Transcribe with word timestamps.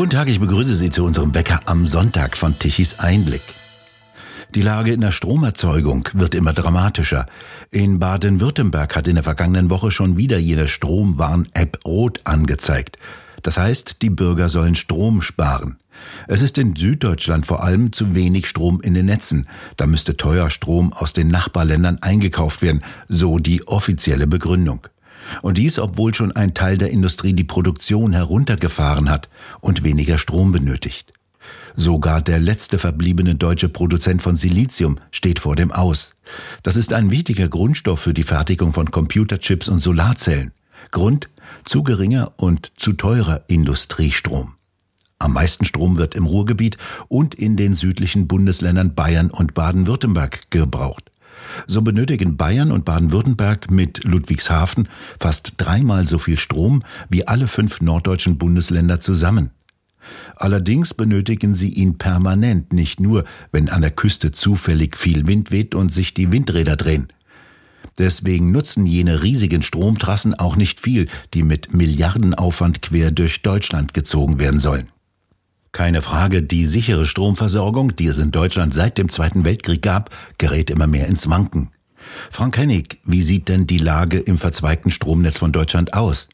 Guten 0.00 0.12
Tag, 0.12 0.30
ich 0.30 0.40
begrüße 0.40 0.76
Sie 0.76 0.88
zu 0.88 1.04
unserem 1.04 1.34
Wecker 1.34 1.60
am 1.66 1.84
Sonntag 1.84 2.34
von 2.34 2.58
Tichys 2.58 3.00
Einblick. 3.00 3.42
Die 4.54 4.62
Lage 4.62 4.94
in 4.94 5.02
der 5.02 5.12
Stromerzeugung 5.12 6.08
wird 6.14 6.34
immer 6.34 6.54
dramatischer. 6.54 7.26
In 7.70 7.98
Baden-Württemberg 7.98 8.96
hat 8.96 9.08
in 9.08 9.16
der 9.16 9.24
vergangenen 9.24 9.68
Woche 9.68 9.90
schon 9.90 10.16
wieder 10.16 10.38
jene 10.38 10.68
Stromwarn-App 10.68 11.80
rot 11.84 12.22
angezeigt. 12.24 12.96
Das 13.42 13.58
heißt, 13.58 14.00
die 14.00 14.08
Bürger 14.08 14.48
sollen 14.48 14.74
Strom 14.74 15.20
sparen. 15.20 15.76
Es 16.28 16.40
ist 16.40 16.56
in 16.56 16.76
Süddeutschland 16.76 17.44
vor 17.44 17.62
allem 17.62 17.92
zu 17.92 18.14
wenig 18.14 18.46
Strom 18.46 18.80
in 18.80 18.94
den 18.94 19.04
Netzen. 19.04 19.48
Da 19.76 19.86
müsste 19.86 20.16
teuer 20.16 20.48
Strom 20.48 20.94
aus 20.94 21.12
den 21.12 21.28
Nachbarländern 21.28 21.98
eingekauft 22.00 22.62
werden, 22.62 22.82
so 23.06 23.38
die 23.38 23.68
offizielle 23.68 24.26
Begründung. 24.26 24.80
Und 25.42 25.58
dies, 25.58 25.78
obwohl 25.78 26.14
schon 26.14 26.32
ein 26.32 26.54
Teil 26.54 26.76
der 26.76 26.90
Industrie 26.90 27.32
die 27.32 27.44
Produktion 27.44 28.12
heruntergefahren 28.12 29.10
hat 29.10 29.28
und 29.60 29.84
weniger 29.84 30.18
Strom 30.18 30.52
benötigt. 30.52 31.12
Sogar 31.76 32.20
der 32.20 32.40
letzte 32.40 32.78
verbliebene 32.78 33.36
deutsche 33.36 33.68
Produzent 33.68 34.22
von 34.22 34.36
Silizium 34.36 34.98
steht 35.10 35.38
vor 35.38 35.56
dem 35.56 35.70
Aus. 35.70 36.14
Das 36.62 36.76
ist 36.76 36.92
ein 36.92 37.10
wichtiger 37.10 37.48
Grundstoff 37.48 38.00
für 38.00 38.14
die 38.14 38.22
Fertigung 38.22 38.72
von 38.72 38.90
Computerchips 38.90 39.68
und 39.68 39.78
Solarzellen. 39.78 40.52
Grund 40.90 41.30
zu 41.64 41.82
geringer 41.82 42.32
und 42.36 42.72
zu 42.76 42.92
teurer 42.92 43.42
Industriestrom. 43.46 44.54
Am 45.18 45.34
meisten 45.34 45.64
Strom 45.64 45.98
wird 45.98 46.14
im 46.14 46.26
Ruhrgebiet 46.26 46.78
und 47.08 47.34
in 47.34 47.56
den 47.56 47.74
südlichen 47.74 48.26
Bundesländern 48.26 48.94
Bayern 48.94 49.30
und 49.30 49.54
Baden-Württemberg 49.54 50.50
gebraucht. 50.50 51.10
So 51.66 51.82
benötigen 51.82 52.36
Bayern 52.36 52.72
und 52.72 52.84
Baden-Württemberg 52.84 53.70
mit 53.70 54.04
Ludwigshafen 54.04 54.88
fast 55.18 55.54
dreimal 55.56 56.06
so 56.06 56.18
viel 56.18 56.38
Strom 56.38 56.82
wie 57.08 57.26
alle 57.26 57.48
fünf 57.48 57.80
norddeutschen 57.80 58.38
Bundesländer 58.38 59.00
zusammen. 59.00 59.50
Allerdings 60.36 60.94
benötigen 60.94 61.54
sie 61.54 61.68
ihn 61.68 61.98
permanent, 61.98 62.72
nicht 62.72 63.00
nur, 63.00 63.24
wenn 63.52 63.68
an 63.68 63.82
der 63.82 63.90
Küste 63.90 64.30
zufällig 64.30 64.96
viel 64.96 65.26
Wind 65.26 65.50
weht 65.50 65.74
und 65.74 65.92
sich 65.92 66.14
die 66.14 66.32
Windräder 66.32 66.76
drehen. 66.76 67.08
Deswegen 67.98 68.50
nutzen 68.50 68.86
jene 68.86 69.22
riesigen 69.22 69.62
Stromtrassen 69.62 70.34
auch 70.34 70.56
nicht 70.56 70.80
viel, 70.80 71.08
die 71.34 71.42
mit 71.42 71.74
Milliardenaufwand 71.74 72.80
quer 72.80 73.10
durch 73.10 73.42
Deutschland 73.42 73.92
gezogen 73.92 74.38
werden 74.38 74.58
sollen. 74.58 74.88
Keine 75.72 76.02
Frage, 76.02 76.42
die 76.42 76.66
sichere 76.66 77.06
Stromversorgung, 77.06 77.94
die 77.94 78.06
es 78.06 78.18
in 78.18 78.32
Deutschland 78.32 78.74
seit 78.74 78.98
dem 78.98 79.08
Zweiten 79.08 79.44
Weltkrieg 79.44 79.82
gab, 79.82 80.10
gerät 80.38 80.68
immer 80.68 80.86
mehr 80.86 81.06
ins 81.06 81.28
Wanken. 81.28 81.70
Frank 82.30 82.56
Hennig, 82.58 82.98
wie 83.04 83.22
sieht 83.22 83.48
denn 83.48 83.66
die 83.66 83.78
Lage 83.78 84.18
im 84.18 84.38
verzweigten 84.38 84.90
Stromnetz 84.90 85.38
von 85.38 85.52
Deutschland 85.52 85.94
aus? 85.94 86.28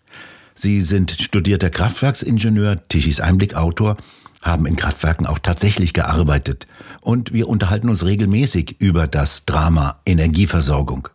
Sie 0.54 0.80
sind 0.80 1.10
studierter 1.10 1.68
Kraftwerksingenieur, 1.68 2.88
Tischis 2.88 3.20
Einblick-Autor, 3.20 3.98
haben 4.42 4.64
in 4.64 4.76
Kraftwerken 4.76 5.26
auch 5.26 5.38
tatsächlich 5.38 5.92
gearbeitet. 5.92 6.66
Und 7.02 7.32
wir 7.34 7.48
unterhalten 7.48 7.90
uns 7.90 8.04
regelmäßig 8.06 8.76
über 8.78 9.06
das 9.06 9.44
Drama 9.44 10.00
Energieversorgung. 10.06 11.08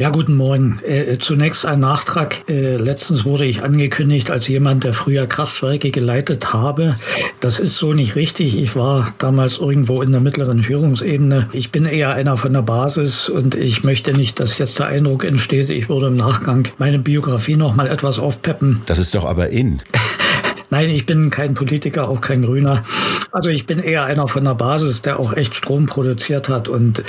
Ja, 0.00 0.10
guten 0.10 0.36
Morgen. 0.36 0.78
Äh, 0.86 1.18
zunächst 1.18 1.66
ein 1.66 1.80
Nachtrag. 1.80 2.48
Äh, 2.48 2.76
letztens 2.76 3.24
wurde 3.24 3.44
ich 3.44 3.64
angekündigt 3.64 4.30
als 4.30 4.46
jemand, 4.46 4.84
der 4.84 4.94
früher 4.94 5.26
Kraftwerke 5.26 5.90
geleitet 5.90 6.52
habe. 6.52 6.94
Das 7.40 7.58
ist 7.58 7.74
so 7.78 7.94
nicht 7.94 8.14
richtig. 8.14 8.56
Ich 8.56 8.76
war 8.76 9.12
damals 9.18 9.58
irgendwo 9.58 10.00
in 10.00 10.12
der 10.12 10.20
mittleren 10.20 10.62
Führungsebene. 10.62 11.48
Ich 11.50 11.72
bin 11.72 11.84
eher 11.84 12.12
einer 12.12 12.36
von 12.36 12.52
der 12.52 12.62
Basis 12.62 13.28
und 13.28 13.56
ich 13.56 13.82
möchte 13.82 14.12
nicht, 14.12 14.38
dass 14.38 14.56
jetzt 14.58 14.78
der 14.78 14.86
Eindruck 14.86 15.24
entsteht, 15.24 15.68
ich 15.68 15.88
würde 15.88 16.06
im 16.06 16.16
Nachgang 16.16 16.68
meine 16.78 17.00
Biografie 17.00 17.56
noch 17.56 17.74
mal 17.74 17.88
etwas 17.88 18.20
aufpeppen. 18.20 18.82
Das 18.86 19.00
ist 19.00 19.16
doch 19.16 19.24
aber 19.24 19.48
in. 19.48 19.82
Nein, 20.70 20.90
ich 20.90 21.06
bin 21.06 21.30
kein 21.30 21.54
Politiker, 21.54 22.08
auch 22.08 22.20
kein 22.20 22.42
Grüner. 22.42 22.84
Also 23.32 23.50
ich 23.50 23.66
bin 23.66 23.80
eher 23.80 24.04
einer 24.04 24.28
von 24.28 24.44
der 24.44 24.54
Basis, 24.54 25.02
der 25.02 25.18
auch 25.18 25.32
echt 25.32 25.56
Strom 25.56 25.86
produziert 25.86 26.48
hat. 26.48 26.68
Und 26.68 27.02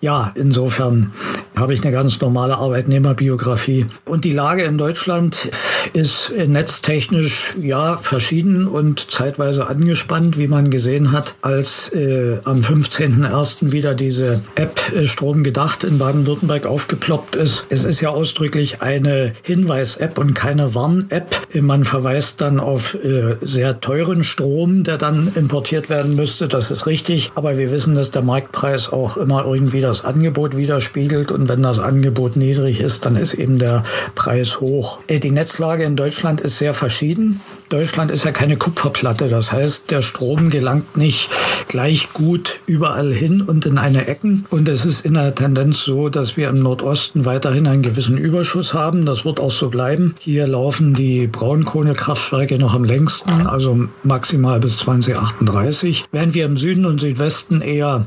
ja, 0.00 0.32
insofern 0.34 1.12
habe 1.56 1.74
ich 1.74 1.82
eine 1.82 1.92
ganz 1.92 2.20
normale 2.20 2.56
Arbeitnehmerbiografie. 2.56 3.86
Und 4.04 4.24
die 4.24 4.32
Lage 4.32 4.62
in 4.62 4.76
Deutschland 4.76 5.50
ist 5.92 6.32
netztechnisch 6.46 7.54
ja 7.60 7.96
verschieden 7.98 8.66
und 8.66 9.10
zeitweise 9.10 9.68
angespannt, 9.68 10.38
wie 10.38 10.48
man 10.48 10.70
gesehen 10.70 11.12
hat, 11.12 11.34
als 11.42 11.92
äh, 11.92 12.38
am 12.44 12.60
15.01. 12.60 13.72
wieder 13.72 13.94
diese 13.94 14.42
App 14.54 14.80
äh, 14.94 15.06
Strom 15.06 15.42
gedacht 15.42 15.84
in 15.84 15.98
Baden-Württemberg 15.98 16.66
aufgeploppt 16.66 17.36
ist. 17.36 17.66
Es 17.68 17.84
ist 17.84 18.00
ja 18.00 18.10
ausdrücklich 18.10 18.82
eine 18.82 19.32
Hinweis-App 19.42 20.18
und 20.18 20.34
keine 20.34 20.74
Warn-App. 20.74 21.48
Man 21.54 21.84
verweist 21.84 22.40
dann 22.40 22.60
auf 22.60 22.94
äh, 22.94 23.36
sehr 23.42 23.80
teuren 23.80 24.24
Strom, 24.24 24.84
der 24.84 24.98
dann 24.98 25.32
importiert 25.34 25.88
werden 25.88 26.16
müsste. 26.16 26.48
Das 26.48 26.70
ist 26.70 26.86
richtig. 26.86 27.32
Aber 27.34 27.58
wir 27.58 27.70
wissen, 27.70 27.94
dass 27.94 28.10
der 28.10 28.22
Marktpreis 28.22 28.92
auch 28.92 29.16
immer 29.16 29.44
irgendwie 29.44 29.80
das 29.80 30.04
Angebot 30.04 30.56
widerspiegelt. 30.56 31.30
Und 31.30 31.48
wenn 31.48 31.62
das 31.62 31.78
Angebot 31.78 32.36
niedrig 32.36 32.80
ist, 32.80 33.04
dann 33.04 33.16
ist 33.16 33.34
eben 33.34 33.58
der 33.58 33.84
Preis 34.14 34.60
hoch. 34.60 35.00
Äh, 35.06 35.20
die 35.20 35.30
Netzlage 35.30 35.75
in 35.84 35.96
Deutschland 35.96 36.40
ist 36.40 36.58
sehr 36.58 36.74
verschieden. 36.74 37.40
Deutschland 37.68 38.10
ist 38.10 38.24
ja 38.24 38.32
keine 38.32 38.56
Kupferplatte. 38.56 39.28
Das 39.28 39.52
heißt, 39.52 39.90
der 39.90 40.02
Strom 40.02 40.50
gelangt 40.50 40.96
nicht 40.96 41.28
gleich 41.68 42.12
gut 42.12 42.60
überall 42.66 43.12
hin 43.12 43.42
und 43.42 43.66
in 43.66 43.78
eine 43.78 44.06
Ecken. 44.06 44.46
Und 44.50 44.68
es 44.68 44.84
ist 44.84 45.04
in 45.04 45.14
der 45.14 45.34
Tendenz 45.34 45.82
so, 45.82 46.08
dass 46.08 46.36
wir 46.36 46.48
im 46.48 46.58
Nordosten 46.58 47.24
weiterhin 47.24 47.66
einen 47.66 47.82
gewissen 47.82 48.16
Überschuss 48.16 48.74
haben. 48.74 49.04
Das 49.04 49.24
wird 49.24 49.40
auch 49.40 49.50
so 49.50 49.68
bleiben. 49.68 50.14
Hier 50.20 50.46
laufen 50.46 50.94
die 50.94 51.26
Braunkohlekraftwerke 51.26 52.58
noch 52.58 52.74
am 52.74 52.84
längsten, 52.84 53.46
also 53.46 53.88
maximal 54.04 54.60
bis 54.60 54.78
2038. 54.78 56.04
Während 56.12 56.34
wir 56.34 56.44
im 56.44 56.56
Süden 56.56 56.86
und 56.86 57.00
Südwesten 57.00 57.60
eher 57.60 58.06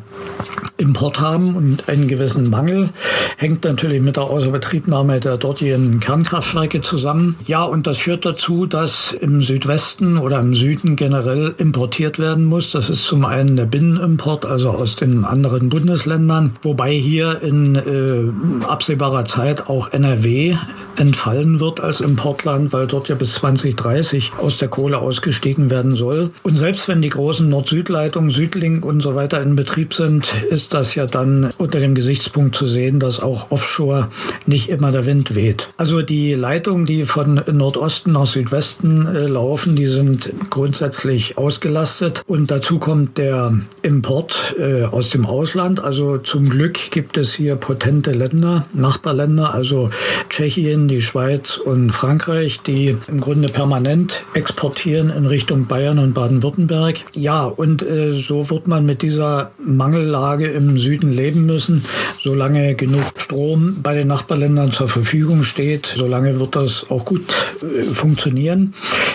Import 0.80 1.20
haben 1.20 1.56
und 1.56 1.90
einen 1.90 2.08
gewissen 2.08 2.50
Mangel. 2.50 2.90
Hängt 3.38 3.64
natürlich 3.66 4.02
mit 4.02 4.16
der 4.16 4.24
Außerbetriebnahme 4.24 5.20
der 5.20 5.38
dortigen 5.38 6.00
Kernkraftwerke 6.00 6.82
zusammen. 6.82 7.36
Ja, 7.46 7.64
und 7.64 7.86
das 7.86 7.98
führt 7.98 8.26
dazu, 8.26 8.66
dass 8.66 9.12
im 9.12 9.42
Südwesten 9.42 10.18
oder 10.18 10.40
im 10.40 10.56
Süden 10.56 10.96
generell 10.96 11.54
importiert 11.58 12.18
werden 12.18 12.46
muss. 12.46 12.72
Das 12.72 12.90
ist 12.90 13.04
zum 13.04 13.26
einen 13.26 13.56
der 13.56 13.66
Binnenimport, 13.66 14.46
also 14.46 14.70
aus 14.70 14.96
den 14.96 15.26
anderen 15.26 15.70
Bundesländern, 15.70 16.56
wobei 16.62 16.92
hier 16.92 17.42
in 17.42 17.76
äh, 17.76 18.66
absehbarer 18.66 19.26
Zeit 19.26 19.68
auch 19.68 19.92
NRW 19.92 20.56
entfallen 20.96 21.60
wird 21.60 21.82
als 21.82 22.02
Importland, 22.02 22.72
weil 22.72 22.88
dort 22.88 23.10
ja 23.10 23.16
bis 23.16 23.34
2030 23.36 24.32
aus 24.38 24.58
der 24.58 24.70
Kohle 24.70 25.00
ausgestiegen 25.00 25.70
werden 25.70 25.96
soll. 25.96 26.32
Und 26.44 26.58
selbst 26.58 26.88
wenn 26.88 27.02
die 27.02 27.10
großen 27.10 27.50
Nord-Süd-Leitungen, 27.50 28.32
Südlink 28.32 28.86
und 28.86 29.02
so 29.02 29.16
weiter 29.16 29.42
in 29.42 29.56
Betrieb 29.56 29.94
sind, 29.94 30.34
ist 30.50 30.69
ist 30.70 30.76
das 30.76 30.94
ja 30.94 31.08
dann 31.08 31.50
unter 31.58 31.80
dem 31.80 31.96
Gesichtspunkt 31.96 32.56
zu 32.56 32.68
sehen, 32.68 33.00
dass 33.00 33.20
auch 33.20 33.50
offshore 33.50 34.10
nicht 34.46 34.70
immer 34.70 34.92
der 34.92 35.08
Wind 35.08 35.34
weht. 35.34 35.70
Also 35.78 36.04
die 36.04 36.36
Leitungen, 36.36 36.86
die 36.86 37.06
von 37.06 37.42
Nordosten 37.52 38.12
nach 38.12 38.28
Südwesten 38.28 39.08
äh, 39.08 39.26
laufen, 39.26 39.76
die 39.76 39.88
sind 39.88 40.32
grundsätzlich 40.52 41.40
ausgelastet. 41.40 42.22
Und 42.28 42.52
dazu 42.52 42.78
kommt 42.78 43.18
der 43.18 43.52
Import 43.82 44.58
äh, 44.60 44.84
aus 44.84 45.10
dem 45.10 45.26
Ausland. 45.26 45.84
Also 45.84 46.20
zum 46.20 46.48
Glück 46.48 46.92
gibt 46.92 47.18
es 47.18 47.34
hier 47.34 47.56
potente 47.56 48.12
Länder, 48.12 48.68
Nachbarländer, 48.72 49.56
also 49.56 49.90
Tschechien, 50.30 50.88
die 50.88 51.02
Schweiz 51.02 51.58
und 51.58 51.90
Frankreich, 51.90 52.62
die 52.62 52.96
im 53.08 53.20
Grunde 53.20 53.48
permanent 53.48 54.24
exportieren 54.36 55.10
in 55.10 55.26
Richtung 55.26 55.66
Bayern 55.66 55.98
und 55.98 56.14
Baden-Württemberg. 56.14 57.06
Ja, 57.16 57.46
und 57.46 57.82
äh, 57.82 58.14
so 58.14 58.52
wird 58.52 58.68
man 58.68 58.86
mit 58.86 59.02
dieser 59.02 59.50
Mangellage 59.58 60.59
im 60.68 60.78
Süden 60.78 61.12
leben 61.12 61.46
müssen. 61.46 61.86
Solange 62.22 62.76
genug 62.76 63.04
Strom 63.18 63.78
bei 63.82 63.96
den 63.96 64.08
Nachbarländern 64.08 64.72
zur 64.72 64.88
Verfügung 64.88 65.44
steht, 65.44 65.94
solange 65.98 66.40
wird 66.40 66.56
das 66.56 66.86
auch 66.90 67.06
gut 67.06 67.24
äh, 67.62 67.82
funktionieren. 67.84 68.74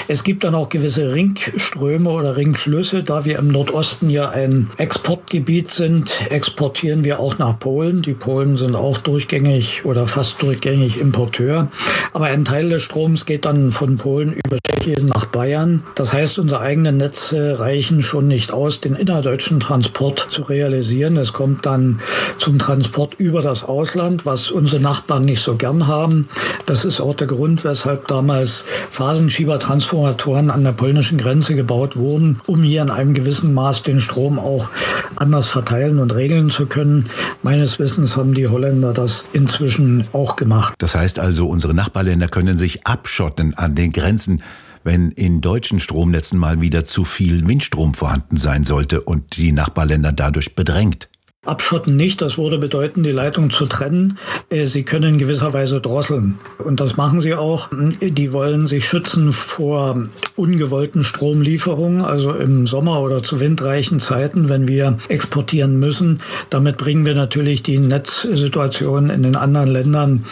Es 0.09 0.25
gibt 0.25 0.45
dann 0.45 0.55
auch 0.55 0.69
gewisse 0.69 1.15
Ringströme 1.15 2.11
oder 2.11 2.37
Ringflüsse. 2.37 3.03
Da 3.03 3.25
wir 3.25 3.39
im 3.39 3.49
Nordosten 3.49 4.11
ja 4.11 4.31
ein 4.31 4.71
Exportgebiet 4.77 5.71
sind, 5.71 6.31
exportieren 6.31 7.05
wir 7.05 7.21
auch 7.21 7.39
nach 7.39 7.59
Polen. 7.59 8.03
Die 8.03 8.15
Polen 8.15 8.57
sind 8.57 8.75
auch 8.75 8.99
durchgängig 8.99 9.85
oder 9.85 10.07
fast 10.07 10.43
durchgängig 10.43 11.01
Importeur. 11.01 11.69
Aber 12.13 12.27
ein 12.27 12.45
Teil 12.45 12.69
des 12.69 12.83
Stroms 12.83 13.27
geht 13.27 13.45
dann 13.45 13.73
von 13.73 13.97
Polen 13.97 14.33
über 14.33 14.59
Tschechien 14.67 15.07
nach 15.07 15.27
Bayern. 15.27 15.83
Das 15.95 16.13
heißt, 16.13 16.39
unsere 16.39 16.61
eigenen 16.61 16.97
Netze 16.97 17.59
reichen 17.59 18.03
schon 18.03 18.29
nicht 18.29 18.53
aus, 18.53 18.81
den 18.81 18.95
innerdeutschen 18.95 19.61
Transport 19.61 20.19
zu 20.19 20.43
realisieren. 20.43 21.17
Es 21.17 21.33
kommt 21.35 21.67
dann 21.67 22.01
zum 22.39 22.59
Transport 22.59 23.15
über 23.19 23.43
das 23.43 23.63
Ausland, 23.63 24.25
was 24.25 24.51
unsere 24.51 24.81
Nachbarn 24.81 25.27
nicht 25.27 25.43
so 25.43 25.57
gern 25.57 25.87
haben. 25.87 26.31
Das 26.65 26.87
ist 26.87 27.01
auch 27.03 27.15
der 27.15 27.27
Grund, 27.27 27.65
weshalb 27.65 28.09
damals 28.09 28.65
Phasenschiebertransformatoren 28.91 30.51
an 30.51 30.65
der 30.65 30.73
polnischen 30.73 31.19
Grenze 31.19 31.55
gebaut 31.55 31.97
wurden, 31.97 32.41
um 32.47 32.63
hier 32.63 32.81
in 32.81 32.91
einem 32.91 33.13
gewissen 33.13 33.53
Maß 33.53 33.83
den 33.83 34.01
Strom 34.01 34.39
auch 34.39 34.71
anders 35.17 35.49
verteilen 35.49 35.99
und 35.99 36.15
regeln 36.15 36.49
zu 36.49 36.65
können. 36.65 37.11
Meines 37.43 37.79
Wissens 37.79 38.17
haben 38.17 38.33
die 38.33 38.49
Holländer 38.49 38.95
das 38.95 39.25
inzwischen 39.35 40.05
auch 40.15 40.37
gemacht. 40.37 40.75
Das 40.79 40.95
heißt 40.95 41.19
also, 41.19 41.47
unsere 41.47 41.75
Nachbarländer 41.75 42.29
können 42.29 42.57
sich 42.57 42.87
abschotten 42.87 43.53
an 43.55 43.75
den 43.75 43.93
Grenzen 43.93 44.43
wenn 44.85 45.11
in 45.11 45.41
deutschen 45.41 45.81
Stromnetzen 45.81 46.39
mal 46.39 46.61
wieder 46.61 46.85
zu 46.85 47.05
viel 47.05 47.49
Windstrom 47.49 47.95
vorhanden 47.95 48.37
sein 48.37 48.65
sollte 48.65 49.01
und 49.01 49.37
die 49.37 49.51
Nachbarländer 49.51 50.13
dadurch 50.13 50.55
bedrängt? 50.55 51.09
Abschotten 51.45 51.97
nicht, 51.97 52.23
das 52.23 52.39
würde 52.39 52.59
bedeuten, 52.59 53.03
die 53.03 53.11
Leitung 53.11 53.51
zu 53.51 53.67
trennen. 53.67 54.19
Äh, 54.51 54.67
sie 54.67 54.83
können 54.83 55.15
in 55.15 55.19
gewisser 55.19 55.53
Weise 55.53 55.81
drosseln. 55.81 56.39
Und 56.59 56.81
das 56.81 56.97
machen 56.97 57.21
sie 57.21 57.35
auch. 57.35 57.71
Die 58.01 58.33
wollen 58.33 58.67
sich 58.67 58.87
schützen 58.87 59.33
vor 59.33 60.07
ungewollten 60.37 61.05
Stromlieferungen, 61.05 62.05
also 62.05 62.33
im 62.33 62.67
Sommer 62.67 63.01
oder 63.01 63.23
zu 63.23 63.41
windreichen 63.41 64.01
Zeiten, 64.01 64.49
wenn 64.49 64.69
wir 64.69 64.99
exportieren 65.09 65.79
müssen. 65.79 66.21
Damit 66.51 66.77
bringen 66.79 67.07
wir 67.07 67.15
natürlich 67.15 67.63
die 67.63 67.79
Netzsituation 67.79 69.11
in 69.11 69.23
den 69.23 69.37
anderen 69.37 69.69
Ländern 69.69 70.25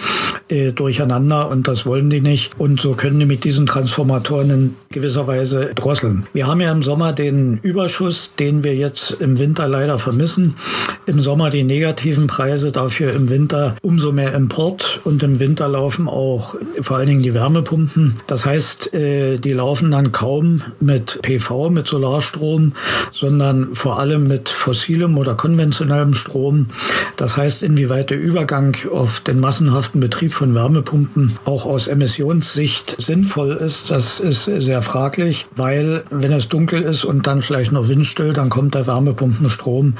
äh, 0.48 0.72
durcheinander 0.72 1.48
und 1.48 1.68
das 1.68 1.86
wollen 1.86 2.10
die 2.10 2.20
nicht. 2.20 2.52
Und 2.58 2.80
so 2.80 2.94
können 2.94 3.18
die 3.18 3.26
mit 3.26 3.44
diesen 3.44 3.66
Transformatoren 3.66 4.50
in 4.50 4.74
gewisser 4.90 5.26
Weise 5.26 5.72
drosseln. 5.74 6.26
Wir 6.32 6.46
haben 6.46 6.60
ja 6.60 6.72
im 6.72 6.82
Sommer 6.82 7.12
den 7.12 7.58
Überschuss, 7.62 8.32
den 8.38 8.64
wir 8.64 8.74
jetzt 8.74 9.16
im 9.20 9.38
Winter 9.38 9.68
leider 9.68 9.98
vermissen 9.98 10.56
im 11.06 11.20
Sommer 11.20 11.50
die 11.50 11.64
negativen 11.64 12.26
Preise, 12.26 12.72
dafür 12.72 13.12
im 13.12 13.28
Winter 13.28 13.76
umso 13.82 14.12
mehr 14.12 14.34
Import 14.34 15.00
und 15.04 15.22
im 15.22 15.40
Winter 15.40 15.68
laufen 15.68 16.08
auch 16.08 16.54
vor 16.80 16.96
allen 16.96 17.08
Dingen 17.08 17.22
die 17.22 17.34
Wärmepumpen. 17.34 18.20
Das 18.26 18.46
heißt, 18.46 18.94
äh, 18.94 19.38
die 19.38 19.52
laufen 19.52 19.90
dann 19.90 20.12
kaum 20.12 20.62
mit 20.80 21.20
PV, 21.22 21.70
mit 21.70 21.86
Solarstrom, 21.86 22.72
sondern 23.10 23.74
vor 23.74 23.98
allem 23.98 24.28
mit 24.28 24.48
fossilem 24.48 25.18
oder 25.18 25.34
konventionellem 25.34 26.14
Strom. 26.14 26.66
Das 27.16 27.36
heißt, 27.36 27.62
inwieweit 27.62 28.10
der 28.10 28.20
Übergang 28.20 28.76
auf 28.92 29.20
den 29.20 29.40
massenhaften 29.40 30.00
Betrieb 30.00 30.34
von 30.34 30.54
Wärmepumpen 30.54 31.38
auch 31.44 31.66
aus 31.66 31.88
Emissionssicht 31.88 32.96
sinnvoll 33.00 33.52
ist, 33.52 33.90
das 33.90 34.20
ist 34.20 34.44
sehr 34.44 34.82
fraglich, 34.82 35.46
weil 35.56 36.04
wenn 36.10 36.32
es 36.32 36.48
dunkel 36.48 36.82
ist 36.82 37.04
und 37.04 37.26
dann 37.26 37.42
vielleicht 37.42 37.72
noch 37.72 37.88
windstill, 37.88 38.32
dann 38.32 38.50
kommt 38.50 38.74
der 38.74 38.86
Wärmepumpenstrom 38.86 39.94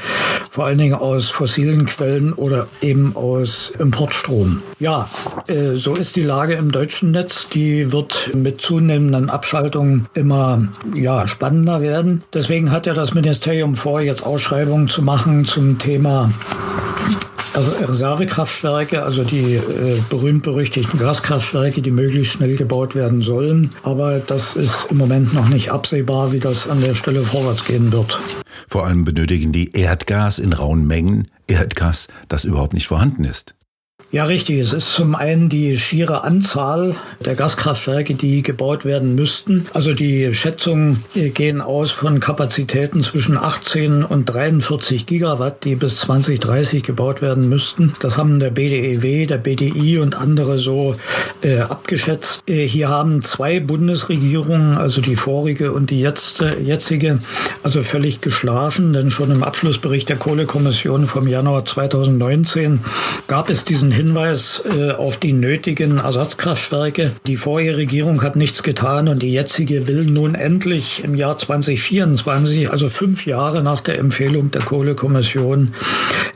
vor 0.50 0.66
allen 0.66 0.78
Dingen 0.78 0.91
Dingen 0.92 1.00
aus 1.00 1.30
fossilen 1.30 1.86
Quellen 1.86 2.32
oder 2.32 2.66
eben 2.80 3.16
aus 3.16 3.72
Importstrom. 3.78 4.62
Ja, 4.78 5.08
äh, 5.46 5.74
so 5.74 5.94
ist 5.94 6.16
die 6.16 6.22
Lage 6.22 6.54
im 6.54 6.70
deutschen 6.70 7.12
Netz. 7.12 7.48
Die 7.52 7.92
wird 7.92 8.30
mit 8.34 8.60
zunehmenden 8.60 9.30
Abschaltungen 9.30 10.06
immer 10.14 10.68
ja, 10.94 11.26
spannender 11.28 11.80
werden. 11.80 12.24
Deswegen 12.32 12.70
hat 12.70 12.86
ja 12.86 12.94
das 12.94 13.14
Ministerium 13.14 13.74
vor, 13.74 14.00
jetzt 14.00 14.24
Ausschreibungen 14.24 14.88
zu 14.88 15.02
machen 15.02 15.44
zum 15.44 15.78
Thema 15.78 16.30
also 17.54 17.72
Reservekraftwerke, 17.72 19.02
also 19.02 19.24
die 19.24 19.56
äh, 19.56 19.60
berühmt-berüchtigten 20.08 20.98
Gaskraftwerke, 20.98 21.82
die 21.82 21.90
möglichst 21.90 22.34
schnell 22.34 22.56
gebaut 22.56 22.94
werden 22.94 23.20
sollen. 23.22 23.72
Aber 23.82 24.20
das 24.20 24.56
ist 24.56 24.86
im 24.90 24.96
Moment 24.96 25.34
noch 25.34 25.48
nicht 25.48 25.70
absehbar, 25.70 26.32
wie 26.32 26.40
das 26.40 26.68
an 26.68 26.80
der 26.80 26.94
Stelle 26.94 27.20
vorwärts 27.20 27.64
gehen 27.66 27.92
wird. 27.92 28.18
Vor 28.68 28.86
allem 28.86 29.04
benötigen 29.04 29.52
die 29.52 29.72
Erdgas 29.72 30.38
in 30.38 30.52
rauen 30.52 30.86
Mengen, 30.86 31.28
Erdgas, 31.46 32.08
das 32.28 32.44
überhaupt 32.44 32.74
nicht 32.74 32.86
vorhanden 32.86 33.24
ist. 33.24 33.54
Ja, 34.12 34.24
richtig. 34.24 34.58
Es 34.58 34.74
ist 34.74 34.92
zum 34.92 35.14
einen 35.14 35.48
die 35.48 35.78
schiere 35.78 36.22
Anzahl 36.22 36.96
der 37.24 37.34
Gaskraftwerke, 37.34 38.14
die 38.14 38.42
gebaut 38.42 38.84
werden 38.84 39.14
müssten. 39.14 39.64
Also 39.72 39.94
die 39.94 40.34
Schätzungen 40.34 41.02
gehen 41.14 41.62
aus 41.62 41.90
von 41.90 42.20
Kapazitäten 42.20 43.02
zwischen 43.02 43.38
18 43.38 44.04
und 44.04 44.26
43 44.26 45.06
Gigawatt, 45.06 45.64
die 45.64 45.76
bis 45.76 46.00
2030 46.00 46.82
gebaut 46.82 47.22
werden 47.22 47.48
müssten. 47.48 47.94
Das 48.00 48.18
haben 48.18 48.38
der 48.38 48.50
BDEW, 48.50 49.24
der 49.24 49.38
BDI 49.38 49.96
und 50.00 50.14
andere 50.14 50.58
so 50.58 50.94
äh, 51.40 51.60
abgeschätzt. 51.60 52.42
Äh, 52.46 52.66
hier 52.66 52.90
haben 52.90 53.22
zwei 53.22 53.60
Bundesregierungen, 53.60 54.76
also 54.76 55.00
die 55.00 55.16
vorige 55.16 55.72
und 55.72 55.88
die 55.88 56.02
jetzt, 56.02 56.42
äh, 56.42 56.60
jetzige, 56.60 57.18
also 57.62 57.82
völlig 57.82 58.20
geschlafen, 58.20 58.92
denn 58.92 59.10
schon 59.10 59.30
im 59.30 59.42
Abschlussbericht 59.42 60.10
der 60.10 60.16
Kohlekommission 60.16 61.06
vom 61.06 61.26
Januar 61.26 61.64
2019 61.64 62.80
gab 63.26 63.48
es 63.48 63.64
diesen 63.64 63.90
Hinweis 64.02 64.60
äh, 64.76 64.90
auf 64.90 65.19
die 65.19 65.32
nötigen 65.32 65.99
Ersatzkraftwerke. 65.99 67.12
Die 67.28 67.37
vorherige 67.37 67.76
Regierung 67.76 68.22
hat 68.25 68.34
nichts 68.34 68.64
getan 68.64 69.06
und 69.06 69.22
die 69.22 69.32
jetzige 69.32 69.87
will 69.87 70.06
nun 70.06 70.34
endlich 70.34 71.04
im 71.04 71.14
Jahr 71.14 71.38
2024, 71.38 72.69
also 72.69 72.88
fünf 72.88 73.26
Jahre 73.26 73.62
nach 73.62 73.81
der 73.81 74.00
Empfehlung 74.00 74.50
der 74.50 74.62
Kohlekommission, 74.62 75.75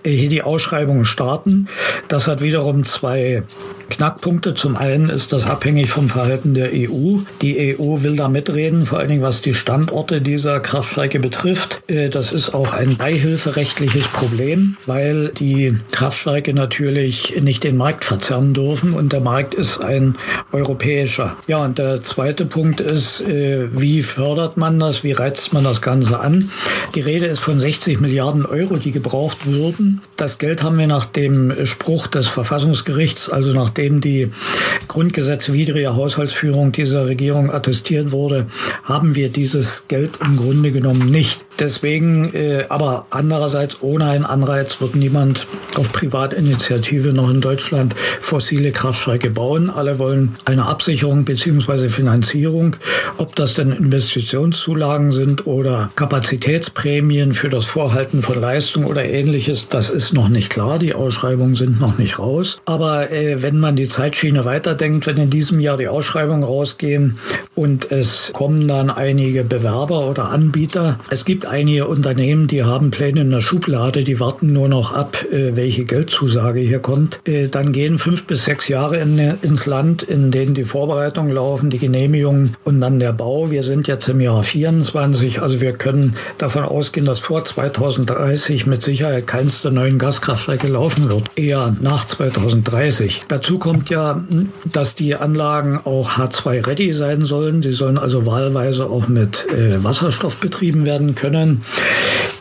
äh, 0.05 0.11
hier 0.11 0.29
die 0.29 0.43
Ausschreibung 0.43 1.05
starten. 1.05 1.67
Das 2.07 2.29
hat 2.29 2.41
wiederum 2.41 2.87
zwei 2.87 3.43
Knackpunkte. 3.89 4.55
Zum 4.55 4.77
einen 4.77 5.09
ist 5.09 5.33
das 5.33 5.47
abhängig 5.47 5.89
vom 5.91 6.09
Verhalten 6.09 6.55
der 6.55 6.71
EU. 6.73 7.19
Die 7.43 7.77
EU 7.79 8.03
will 8.03 8.17
da 8.17 8.29
mitreden, 8.29 8.87
vor 8.87 8.99
allen 8.99 9.09
Dingen 9.09 9.23
was 9.23 9.43
die 9.43 9.55
Standorte 9.55 10.21
dieser 10.21 10.61
Kraftwerke 10.61 11.21
betrifft. 11.21 11.83
Äh, 11.89 12.09
das 12.09 12.33
ist 12.33 12.55
auch 12.55 12.73
ein 12.73 12.97
beihilferechtliches 12.97 14.09
Problem, 14.09 14.77
weil 14.87 15.29
die 15.29 15.77
Kraftwerke 15.93 16.55
natürlich 16.55 17.41
nicht 17.41 17.65
den 17.65 17.77
Markt 17.77 18.05
verzerren 18.05 18.55
dürfen 18.55 18.95
und 18.95 19.13
der 19.13 19.21
Markt 19.21 19.55
ist 19.55 19.83
ein 19.83 20.17
europäischer. 20.53 21.37
Ja, 21.47 21.59
und 21.59 21.79
der 21.79 22.03
zweite 22.03 22.47
Punkt 22.47 22.81
ist, 22.81 23.21
äh, 23.23 23.69
wie 23.73 24.03
fördert 24.03 24.57
man 24.57 24.79
das, 24.79 25.05
wie 25.05 25.13
reizt 25.13 25.53
man 25.53 25.65
das 25.65 25.83
Ganze 25.83 26.21
an? 26.21 26.51
Die 26.95 27.01
Rede 27.01 27.27
ist 27.27 27.41
von 27.41 27.59
60 27.59 28.01
Milliarden 28.01 28.47
Euro, 28.47 28.77
die 28.77 28.93
gebraucht 28.93 29.47
würden. 29.47 30.01
Das 30.17 30.39
Geld 30.39 30.63
haben 30.63 30.79
wir 30.79 30.87
nach 30.87 31.07
dem 31.07 31.67
Spruch 31.67 32.07
des 32.07 32.27
Verfassungsgerichts, 32.27 33.29
also 33.29 33.53
nach 33.53 33.71
nachdem 33.77 34.01
die 34.01 34.31
grundgesetzwidrige 34.89 35.95
Haushaltsführung 35.95 36.73
dieser 36.73 37.09
Regierung 37.09 37.51
attestiert 37.51 38.11
wurde, 38.11 38.47
haben 38.85 39.15
wir 39.15 39.29
dieses 39.29 39.87
Geld 39.87 40.19
im 40.25 40.39
Grunde 40.39 40.73
genommen 40.73 41.11
nicht. 41.11 41.46
Deswegen, 41.59 42.35
äh, 42.35 42.65
aber 42.69 43.07
andererseits 43.11 43.83
ohne 43.83 44.07
einen 44.07 44.25
Anreiz 44.25 44.81
wird 44.81 44.95
niemand 44.95 45.47
auf 45.77 45.93
Privatinitiative 45.93 47.13
noch 47.13 47.31
in 47.31 47.41
Deutschland 47.41 47.95
fossile 48.21 48.73
Kraftwerke 48.73 49.31
bauen. 49.31 49.71
Alle 49.71 49.99
wollen 49.99 50.35
eine 50.45 50.67
Absicherung 50.67 51.25
bzw. 51.25 51.89
Finanzierung. 51.89 52.77
Ob 53.17 53.35
das 53.37 53.55
denn 53.55 53.73
Investitionszulagen 53.73 55.13
sind 55.13 55.47
oder 55.47 55.91
Kapazitätsprämien 55.97 57.33
für 57.33 57.49
das 57.49 57.65
Vorhalten 57.65 58.23
von 58.23 58.41
Leistung 58.41 58.85
oder 58.85 59.05
ähnliches, 59.05 59.69
das 59.69 59.89
ist 59.89 60.13
noch 60.13 60.29
nicht 60.29 60.51
klar. 60.51 60.79
Die 60.79 60.95
Ausschreibungen 60.95 61.55
sind 61.55 61.81
noch 61.81 61.99
nicht 61.99 62.19
raus. 62.19 62.59
Aber 62.67 63.11
äh, 63.11 63.43
wenn 63.43 63.59
man 63.59 63.77
die 63.77 63.89
Zeitschiene 63.89 64.45
weiterdenkt, 64.45 65.07
wenn 65.07 65.17
in 65.17 65.31
diesem 65.31 65.61
Jahr 65.61 65.77
die 65.77 65.89
Ausschreibungen 65.89 66.45
rausgehen 66.45 67.19
und 67.55 67.91
es 67.91 68.31
kommen 68.35 68.69
dann 68.69 68.91
einige 68.91 69.45
Bewerber 69.45 70.09
oder 70.09 70.31
Anbieter, 70.31 70.99
es 71.11 71.25
gibt 71.25 71.46
einige 71.47 71.87
Unternehmen, 71.87 72.47
die 72.47 72.65
haben 72.65 72.91
Pläne 72.91 73.21
in 73.21 73.31
der 73.31 73.41
Schublade, 73.41 74.05
die 74.05 74.19
warten 74.21 74.53
nur 74.53 74.69
noch 74.69 74.93
ab, 74.93 75.25
äh, 75.31 75.55
welche 75.55 75.85
Geldzusage 75.85 76.61
hier 76.61 76.81
kommt. 76.81 77.21
Äh, 77.27 77.49
dann 77.49 77.73
gehen 77.73 77.99
fünf 77.99 78.27
bis 78.27 78.45
sechs 78.45 78.69
Jahre 78.69 78.99
in, 78.99 79.19
ins 79.19 79.67
Land, 79.67 80.03
in 80.03 80.31
denen 80.31 80.55
die 80.55 80.65
Vorbereitungen 80.65 81.33
laufen, 81.33 81.71
die 81.71 81.79
Genehmigungen 81.79 82.55
und 82.65 82.81
dann 82.81 82.99
der 82.99 83.13
Bau. 83.13 83.51
Wir 83.51 83.63
sind 83.63 83.87
jetzt 83.87 84.09
im 84.09 84.21
Jahr 84.21 84.43
24, 84.43 85.43
also 85.43 85.61
wir 85.61 85.73
können 85.73 86.15
davon 86.39 86.65
ausgehen, 86.65 87.07
dass 87.07 87.21
vor 87.21 87.45
2030 87.45 88.67
mit 88.67 88.83
Sicherheit 88.83 89.27
keins 89.27 89.63
der 89.63 89.71
neuen 89.71 89.99
Gaskraftwerke 89.99 90.69
laufen 90.69 91.11
wird, 91.11 91.31
eher 91.37 91.77
nach 91.81 92.07
2030. 92.07 93.23
Dazu 93.29 93.59
kommt 93.59 93.91
ja, 93.91 94.25
dass 94.73 94.95
die 94.95 95.15
Anlagen 95.15 95.79
auch 95.85 96.13
H2-ready 96.13 96.93
sein 96.93 97.25
sollen. 97.25 97.63
Sie 97.63 97.73
sollen 97.73 97.99
also 97.99 98.27
wahlweise 98.27 98.87
auch 98.87 99.09
mit 99.09 99.47
äh, 99.51 99.83
Wasserstoff 99.85 100.39
betrieben 100.39 100.85
werden 100.85 101.15
können 101.15 101.36
en 101.37 101.61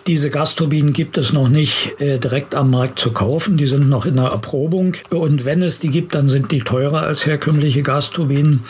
Diese 0.07 0.29
Gasturbinen 0.29 0.93
gibt 0.93 1.17
es 1.17 1.33
noch 1.33 1.49
nicht 1.49 1.99
äh, 1.99 2.19
direkt 2.19 2.53
am 2.53 2.69
Markt 2.69 2.99
zu 2.99 3.11
kaufen. 3.11 3.57
Die 3.57 3.65
sind 3.65 3.89
noch 3.89 4.05
in 4.05 4.13
der 4.13 4.25
Erprobung. 4.25 4.93
Und 5.09 5.45
wenn 5.45 5.63
es 5.63 5.79
die 5.79 5.89
gibt, 5.89 6.13
dann 6.13 6.27
sind 6.27 6.51
die 6.51 6.59
teurer 6.59 7.01
als 7.01 7.25
herkömmliche 7.25 7.81
Gasturbinen. 7.81 8.63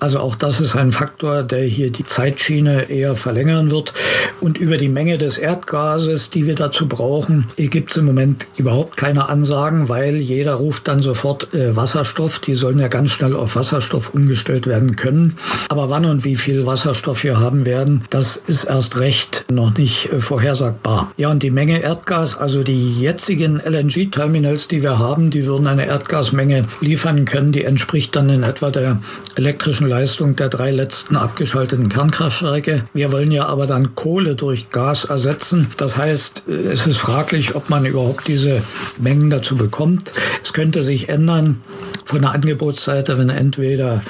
Also 0.00 0.20
auch 0.20 0.34
das 0.34 0.60
ist 0.60 0.76
ein 0.76 0.92
Faktor, 0.92 1.44
der 1.44 1.64
hier 1.64 1.90
die 1.90 2.04
Zeitschiene 2.04 2.90
eher 2.90 3.16
verlängern 3.16 3.70
wird. 3.70 3.94
Und 4.42 4.58
über 4.58 4.76
die 4.76 4.90
Menge 4.90 5.16
des 5.16 5.38
Erdgases, 5.38 6.28
die 6.28 6.46
wir 6.46 6.56
dazu 6.56 6.86
brauchen, 6.86 7.46
gibt 7.56 7.92
es 7.92 7.96
im 7.96 8.04
Moment 8.04 8.46
überhaupt 8.58 8.98
keine 8.98 9.30
Ansagen, 9.30 9.88
weil 9.88 10.16
jeder 10.16 10.56
ruft 10.56 10.88
dann 10.88 11.00
sofort 11.00 11.54
äh, 11.54 11.74
Wasserstoff. 11.74 12.38
Die 12.40 12.54
sollen 12.54 12.78
ja 12.78 12.88
ganz 12.88 13.12
schnell 13.12 13.34
auf 13.34 13.56
Wasserstoff 13.56 14.12
umgestellt 14.12 14.66
werden 14.66 14.94
können. 14.96 15.38
Aber 15.70 15.88
wann 15.88 16.04
und 16.04 16.24
wie 16.24 16.36
viel 16.36 16.66
Wasserstoff 16.66 17.24
wir 17.24 17.40
haben 17.40 17.64
werden, 17.64 18.04
das 18.10 18.36
ist 18.36 18.64
erst 18.64 18.98
recht 18.98 19.46
noch 19.50 19.78
nicht 19.78 20.12
äh, 20.12 20.20
vorhersagbar 20.20 20.81
bar. 20.82 21.12
Ja, 21.16 21.30
und 21.30 21.42
die 21.42 21.50
Menge 21.50 21.80
Erdgas, 21.80 22.36
also 22.36 22.62
die 22.62 23.00
jetzigen 23.00 23.60
LNG-Terminals, 23.60 24.68
die 24.68 24.82
wir 24.82 24.98
haben, 24.98 25.30
die 25.30 25.46
würden 25.46 25.66
eine 25.66 25.86
Erdgasmenge 25.86 26.64
liefern 26.80 27.24
können, 27.24 27.52
die 27.52 27.64
entspricht 27.64 28.14
dann 28.16 28.28
in 28.28 28.42
etwa 28.42 28.70
der 28.70 29.00
elektrischen 29.36 29.88
Leistung 29.88 30.36
der 30.36 30.48
drei 30.48 30.70
letzten 30.70 31.16
abgeschalteten 31.16 31.88
Kernkraftwerke. 31.88 32.84
Wir 32.92 33.12
wollen 33.12 33.30
ja 33.30 33.46
aber 33.46 33.66
dann 33.66 33.94
Kohle 33.94 34.34
durch 34.34 34.70
Gas 34.70 35.04
ersetzen. 35.04 35.70
Das 35.76 35.96
heißt, 35.96 36.44
es 36.48 36.86
ist 36.86 36.98
fraglich, 36.98 37.54
ob 37.54 37.70
man 37.70 37.86
überhaupt 37.86 38.28
diese 38.28 38.62
Mengen 38.98 39.30
dazu 39.30 39.56
bekommt. 39.56 40.12
Es 40.42 40.52
könnte 40.52 40.82
sich 40.82 41.08
ändern, 41.08 41.60
von 42.04 42.22
der 42.22 42.32
Angebotsseite, 42.32 43.18
wenn 43.18 43.30
entweder 43.30 44.02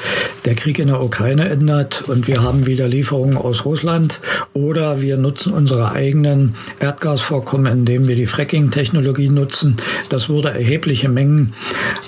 der 0.44 0.54
Krieg 0.54 0.78
in 0.78 0.88
der 0.88 1.00
Ukraine 1.00 1.48
ändert 1.48 2.02
und 2.08 2.26
wir 2.26 2.42
haben 2.42 2.66
wieder 2.66 2.88
Lieferungen 2.88 3.36
aus 3.36 3.64
Russland 3.64 4.20
oder 4.54 5.00
wir 5.00 5.16
nutzen 5.16 5.52
unsere 5.52 5.92
eigenen 5.92 6.56
Erdgasvorkommen, 6.80 7.70
indem 7.72 8.08
wir 8.08 8.16
die 8.16 8.26
Fracking-Technologie 8.26 9.28
nutzen. 9.28 9.76
Das 10.08 10.28
würde 10.28 10.50
erhebliche 10.50 11.08
Mengen 11.08 11.54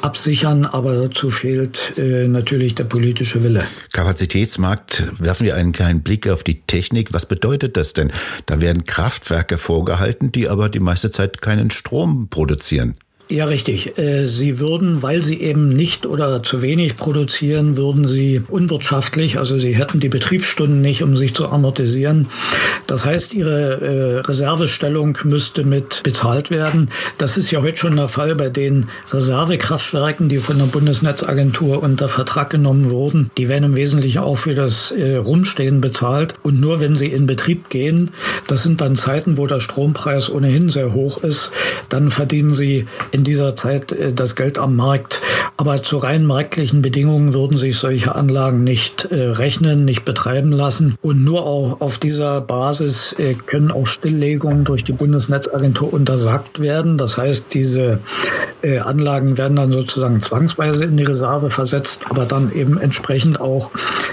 absichern, 0.02 0.66
aber 0.66 0.94
dazu 0.96 1.30
fehlt 1.30 1.94
äh, 1.96 2.26
natürlich 2.26 2.74
der 2.74 2.84
politische 2.84 3.42
Wille. 3.42 3.64
Kapazitätsmarkt, 3.92 5.04
werfen 5.18 5.46
wir 5.46 5.56
einen 5.56 5.72
kleinen 5.72 6.02
Blick 6.02 6.28
auf 6.28 6.42
die 6.42 6.62
Technik. 6.62 7.12
Was 7.12 7.26
bedeutet 7.26 7.76
das 7.76 7.92
denn? 7.92 8.12
Da 8.46 8.60
werden 8.60 8.84
Kraftwerke 8.84 9.58
vorgehalten, 9.58 10.32
die 10.32 10.48
aber 10.48 10.68
die 10.68 10.80
meiste 10.80 11.10
Zeit 11.10 11.40
keinen 11.40 11.70
Strom 11.70 12.28
produzieren. 12.28 12.94
Ja, 13.34 13.46
richtig. 13.46 13.98
Äh, 13.98 14.26
sie 14.26 14.60
würden, 14.60 15.02
weil 15.02 15.20
sie 15.20 15.40
eben 15.40 15.68
nicht 15.68 16.06
oder 16.06 16.44
zu 16.44 16.62
wenig 16.62 16.96
produzieren, 16.96 17.76
würden 17.76 18.06
sie 18.06 18.44
unwirtschaftlich, 18.46 19.38
also 19.38 19.58
sie 19.58 19.74
hätten 19.74 19.98
die 19.98 20.08
Betriebsstunden 20.08 20.80
nicht, 20.80 21.02
um 21.02 21.16
sich 21.16 21.34
zu 21.34 21.48
amortisieren. 21.48 22.28
Das 22.86 23.04
heißt, 23.04 23.34
ihre 23.34 23.80
äh, 23.80 24.18
Reservestellung 24.20 25.18
müsste 25.24 25.64
mit 25.64 26.04
bezahlt 26.04 26.52
werden. 26.52 26.92
Das 27.18 27.36
ist 27.36 27.50
ja 27.50 27.60
heute 27.60 27.76
schon 27.76 27.96
der 27.96 28.06
Fall 28.06 28.36
bei 28.36 28.50
den 28.50 28.86
Reservekraftwerken, 29.10 30.28
die 30.28 30.38
von 30.38 30.58
der 30.58 30.66
Bundesnetzagentur 30.66 31.82
unter 31.82 32.06
Vertrag 32.06 32.50
genommen 32.50 32.90
wurden. 32.90 33.32
Die 33.36 33.48
werden 33.48 33.64
im 33.64 33.74
Wesentlichen 33.74 34.20
auch 34.20 34.38
für 34.38 34.54
das 34.54 34.92
äh, 34.92 35.16
Rumstehen 35.16 35.80
bezahlt. 35.80 36.36
Und 36.44 36.60
nur 36.60 36.78
wenn 36.78 36.94
sie 36.94 37.08
in 37.08 37.26
Betrieb 37.26 37.68
gehen, 37.68 38.12
das 38.46 38.62
sind 38.62 38.80
dann 38.80 38.94
Zeiten, 38.94 39.38
wo 39.38 39.48
der 39.48 39.58
Strompreis 39.58 40.30
ohnehin 40.30 40.68
sehr 40.68 40.92
hoch 40.92 41.24
ist, 41.24 41.50
dann 41.88 42.12
verdienen 42.12 42.54
sie 42.54 42.86
in 43.10 43.23
dieser 43.24 43.56
Zeit 43.56 43.92
äh, 43.92 44.12
das 44.12 44.36
Geld 44.36 44.58
am 44.58 44.76
Markt. 44.76 45.20
Aber 45.56 45.82
zu 45.82 45.96
rein 45.96 46.26
marktlichen 46.26 46.82
Bedingungen 46.82 47.32
würden 47.32 47.58
sich 47.58 47.76
solche 47.76 48.14
Anlagen 48.14 48.64
nicht 48.64 49.06
äh, 49.06 49.14
rechnen, 49.14 49.84
nicht 49.84 50.04
betreiben 50.04 50.52
lassen. 50.52 50.96
Und 51.02 51.24
nur 51.24 51.46
auch 51.46 51.80
auf 51.80 51.98
dieser 51.98 52.40
Basis 52.40 53.14
äh, 53.18 53.34
können 53.34 53.70
auch 53.70 53.86
Stilllegungen 53.86 54.64
durch 54.64 54.84
die 54.84 54.92
Bundesnetzagentur 54.92 55.92
untersagt 55.92 56.60
werden. 56.60 56.98
Das 56.98 57.16
heißt, 57.16 57.46
diese 57.52 57.98
Anlagen 58.82 59.36
werden 59.36 59.56
dann 59.56 59.72
sozusagen 59.72 60.22
zwangsweise 60.22 60.84
in 60.84 60.96
die 60.96 61.04
Reserve 61.04 61.50
versetzt, 61.50 62.02
aber 62.08 62.24
dann 62.24 62.50
eben 62.50 62.80
entsprechend 62.80 63.38
auch 63.38 63.70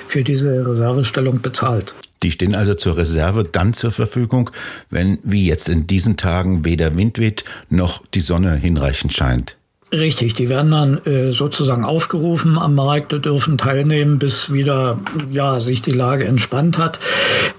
für 0.08 0.25
diese 0.25 0.68
Reservestellung 0.68 1.41
bezahlt. 1.41 1.94
Die 2.24 2.32
stehen 2.32 2.56
also 2.56 2.75
zur 2.75 2.98
Reserve 2.98 3.44
dann 3.44 3.74
zur 3.74 3.92
Verfügung, 3.92 4.51
wenn 4.90 5.18
wie 5.24 5.46
jetzt 5.46 5.70
in 5.70 5.88
diesen 5.88 6.18
Tagen 6.18 6.66
weder 6.66 6.96
Wind 6.96 7.18
weht 7.18 7.46
noch 7.70 8.04
die 8.13 8.20
Sonne 8.20 8.56
hinreichend 8.56 9.13
scheint. 9.13 9.58
Richtig, 9.93 10.36
die 10.36 10.48
werden 10.48 10.71
dann 10.71 11.05
äh, 11.05 11.33
sozusagen 11.33 11.83
aufgerufen 11.83 12.57
am 12.57 12.75
Markt, 12.75 13.12
dürfen 13.25 13.57
teilnehmen, 13.57 14.19
bis 14.19 14.53
wieder 14.53 14.98
ja 15.31 15.60
sich 15.60 15.81
die 15.81 15.91
Lage 15.91 16.24
entspannt 16.24 16.77
hat. 16.77 16.98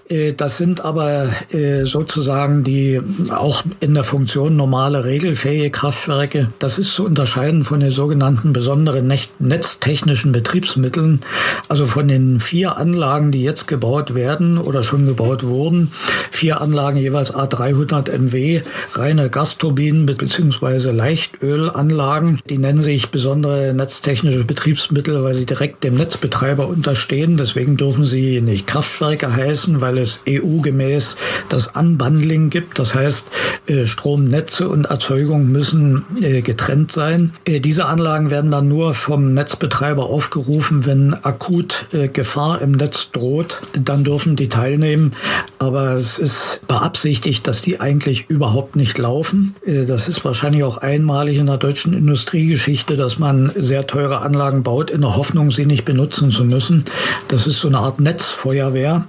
Äh, 0.09 0.33
das 0.33 0.57
sind 0.57 0.83
aber 0.83 1.29
äh, 1.53 1.85
sozusagen 1.85 2.65
die 2.65 3.03
auch 3.31 3.63
in 3.81 3.93
der 3.93 4.05
Funktion 4.05 4.57
normale 4.57 5.05
regelfähige 5.05 5.71
Kraftwerke. 5.71 6.49
Das 6.59 6.79
ist 6.79 6.95
zu 6.95 7.05
unterscheiden 7.05 7.65
von 7.65 7.81
den 7.81 7.91
sogenannten 7.91 8.55
besonderen 8.55 9.13
netztechnischen 9.39 10.33
Betriebsmitteln, 10.33 11.21
also 11.69 11.85
von 11.85 12.09
den 12.09 12.41
vier 12.41 12.79
Anlagen, 12.79 13.31
die 13.31 13.43
jetzt 13.43 13.69
gebaut 13.69 14.15
werden 14.15 14.57
oder 14.57 14.83
schon 14.83 15.05
gebaut 15.05 15.45
wurden. 15.45 15.93
Vier 16.31 16.63
Anlagen 16.63 16.97
jeweils 16.97 17.35
A300 17.35 18.11
MW, 18.17 18.63
reine 18.95 19.29
Gasturbinen 19.29 20.07
bzw. 20.07 20.93
Leichtölanlagen 20.93 22.22
sagen. 22.23 22.41
Die 22.49 22.59
nennen 22.59 22.81
sich 22.81 23.11
besondere 23.11 23.75
netztechnische 23.75 24.45
Betriebsmittel, 24.45 25.23
weil 25.23 25.35
sie 25.35 25.47
direkt 25.47 25.85
dem 25.85 25.97
Netzbetreiber 25.97 26.67
unterstehen. 26.69 27.37
Deswegen 27.37 27.77
dürfen 27.77 28.05
sie 28.05 28.41
nicht 28.41 28.67
Kraftwerke 28.67 29.35
heißen, 29.35 29.81
weil 29.81 29.99
es 29.99 30.21
EU-gemäß 30.29 31.17
das 31.49 31.69
Unbundling 31.69 32.51
gibt. 32.51 32.79
Das 32.79 32.95
heißt, 32.95 33.29
äh, 33.67 33.87
Stromnetze 33.87 34.69
und 34.69 34.87
Erzeugung 34.87 35.49
müssen 35.49 36.05
äh, 36.23 36.43
getrennt 36.43 36.93
sein. 36.93 37.33
Äh, 37.45 37.61
diese 37.61 37.87
Anlagen 37.87 38.31
werden 38.31 38.51
dann 38.51 38.69
nur 38.69 38.95
vom 38.95 39.35
Netzbetreiber 39.35 40.07
aufgerufen, 40.07 40.87
wenn 40.87 41.15
akut 41.15 41.87
Gefahr 42.13 42.63
im 42.63 42.73
Netz 42.73 43.11
droht. 43.13 43.61
Dann 43.73 44.05
dürfen 44.05 44.37
die 44.37 44.49
teilnehmen. 44.49 45.13
Aber 45.59 45.95
es 45.95 46.19
ist 46.19 46.63
beabsichtigt, 46.67 47.47
dass 47.47 47.63
die 47.63 47.81
eigentlich 47.81 48.27
überhaupt 48.29 48.77
nicht 48.77 48.99
laufen. 48.99 49.55
Das 49.65 50.09
ist 50.09 50.25
wahrscheinlich 50.25 50.65
auch 50.65 50.79
einmalig 50.79 51.39
in 51.39 51.47
der 51.47 51.59
deutschen 51.59 51.93
Industrie 51.93 52.12
Industriegeschichte, 52.13 52.99
dass 52.99 53.19
man 53.19 53.53
sehr 53.57 53.87
teure 53.87 54.21
Anlagen 54.21 54.63
baut, 54.63 54.91
in 54.91 55.01
der 55.01 55.17
Hoffnung, 55.17 55.51
sie 55.51 55.65
nicht 55.65 55.87
benutzen 55.87 56.31
zu 56.31 56.45
müssen. 56.45 56.85
Das 57.29 57.47
ist 57.47 57.61
so 57.61 57.69
eine 57.69 57.79
Art 57.79 58.01
Netzfeuerwehr, 58.01 59.07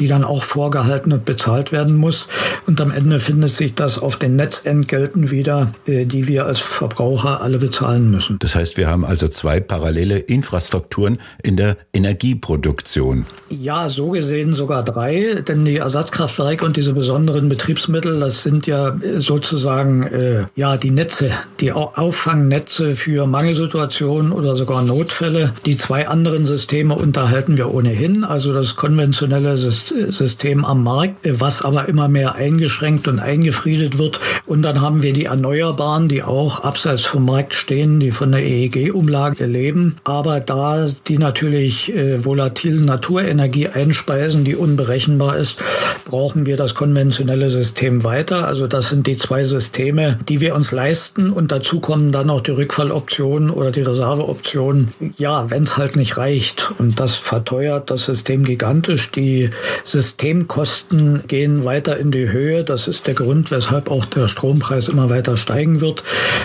die 0.00 0.08
dann 0.08 0.24
auch 0.24 0.42
vorgehalten 0.42 1.12
und 1.12 1.24
bezahlt 1.24 1.70
werden 1.70 1.94
muss. 1.94 2.26
Und 2.66 2.80
am 2.80 2.90
Ende 2.90 3.20
findet 3.20 3.50
sich 3.50 3.76
das 3.76 3.98
auf 3.98 4.16
den 4.16 4.34
Netzentgelten 4.34 5.30
wieder, 5.30 5.72
äh, 5.86 6.06
die 6.06 6.26
wir 6.26 6.46
als 6.46 6.58
Verbraucher 6.58 7.40
alle 7.40 7.58
bezahlen 7.58 8.10
müssen. 8.10 8.40
Das 8.40 8.56
heißt, 8.56 8.76
wir 8.76 8.88
haben 8.88 9.04
also 9.04 9.28
zwei 9.28 9.60
parallele 9.60 10.18
Infrastrukturen 10.18 11.18
in 11.44 11.56
der 11.56 11.76
Energieproduktion. 11.92 13.26
Ja, 13.48 13.88
so 13.90 14.10
gesehen 14.10 14.54
sogar 14.54 14.82
drei, 14.82 15.42
denn 15.46 15.64
die 15.64 15.76
Ersatzkraftwerke 15.76 16.64
und 16.64 16.76
diese 16.76 16.94
besonderen 16.94 17.48
Betriebsmittel, 17.48 18.18
das 18.18 18.42
sind 18.42 18.66
ja 18.66 18.96
sozusagen 19.18 20.02
äh, 20.02 20.46
ja 20.56 20.76
die 20.76 20.90
Netze, 20.90 21.30
die 21.60 21.70
auffangen 21.70 22.39
Auffangnetze 22.40 22.92
für 22.92 23.26
Mangelsituationen 23.26 24.32
oder 24.32 24.56
sogar 24.56 24.82
Notfälle. 24.82 25.52
Die 25.66 25.76
zwei 25.76 26.08
anderen 26.08 26.46
Systeme 26.46 26.94
unterhalten 26.94 27.58
wir 27.58 27.74
ohnehin, 27.74 28.24
also 28.24 28.54
das 28.54 28.76
konventionelle 28.76 29.58
System 29.58 30.64
am 30.64 30.82
Markt, 30.82 31.16
was 31.22 31.60
aber 31.60 31.86
immer 31.86 32.08
mehr 32.08 32.36
eingeschränkt 32.36 33.08
und 33.08 33.18
eingefriedet 33.18 33.98
wird. 33.98 34.20
Und 34.46 34.62
dann 34.62 34.80
haben 34.80 35.02
wir 35.02 35.12
die 35.12 35.26
Erneuerbaren, 35.26 36.08
die 36.08 36.22
auch 36.22 36.64
abseits 36.64 37.04
vom 37.04 37.26
Markt 37.26 37.52
stehen, 37.52 38.00
die 38.00 38.10
von 38.10 38.32
der 38.32 38.42
EEG-Umlage 38.42 39.44
leben, 39.44 39.96
aber 40.04 40.40
da 40.40 40.88
die 41.08 41.18
natürlich 41.18 41.94
äh, 41.94 42.24
volatilen 42.24 42.86
Naturenergie 42.86 43.68
einspeisen, 43.68 44.44
die 44.44 44.56
unberechenbar 44.56 45.36
ist, 45.36 45.62
brauchen 46.06 46.46
wir 46.46 46.56
das 46.56 46.74
konventionelle 46.74 47.50
System 47.50 48.02
weiter. 48.02 48.48
Also 48.48 48.66
das 48.66 48.88
sind 48.88 49.06
die 49.06 49.16
zwei 49.16 49.44
Systeme, 49.44 50.18
die 50.28 50.40
wir 50.40 50.54
uns 50.54 50.72
leisten 50.72 51.30
und 51.30 51.52
dazu 51.52 51.80
kommen 51.80 52.12
dann 52.12 52.29
auch 52.30 52.40
die 52.40 52.52
Rückfalloption 52.52 53.50
oder 53.50 53.70
die 53.70 53.82
Reserveoption. 53.82 54.92
Ja, 55.16 55.50
wenn 55.50 55.64
es 55.64 55.76
halt 55.76 55.96
nicht 55.96 56.16
reicht. 56.16 56.72
Und 56.78 57.00
das 57.00 57.16
verteuert 57.16 57.90
das 57.90 58.04
System 58.04 58.44
gigantisch. 58.44 59.10
Die 59.10 59.50
Systemkosten 59.84 61.26
gehen 61.26 61.64
weiter 61.64 61.98
in 61.98 62.10
die 62.10 62.30
Höhe. 62.30 62.64
Das 62.64 62.88
ist 62.88 63.06
der 63.06 63.14
Grund, 63.14 63.50
weshalb 63.50 63.90
auch 63.90 64.04
der 64.04 64.28
Strompreis 64.28 64.88
immer 64.88 65.10
weiter 65.10 65.36
steigen 65.36 65.80
wird. 65.80 66.04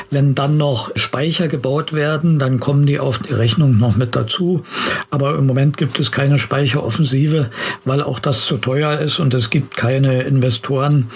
Wenn 0.10 0.36
dann 0.36 0.58
noch 0.58 0.92
Speicher 0.96 1.48
gebaut 1.48 1.94
werden, 1.94 2.39
dann 2.39 2.60
kommen 2.60 2.86
die 2.86 3.00
auf 3.00 3.20
die 3.20 3.34
Rechnung 3.34 3.80
noch 3.80 3.96
mit 3.96 4.15
dazu. 4.15 4.63
Aber 5.10 5.38
im 5.38 5.46
Moment 5.46 5.77
gibt 5.77 6.00
es 6.00 6.12
keine 6.12 6.38
Speicheroffensive, 6.38 7.50
weil 7.86 8.01
auch 8.01 8.20
das 8.20 8.46
zu 8.46 8.58
teuer 8.58 9.00
ist 9.00 9.20
und 9.20 9.34
es 9.34 9.50
gibt 9.50 9.77
keine 9.77 10.24
Investoren, 10.24 11.10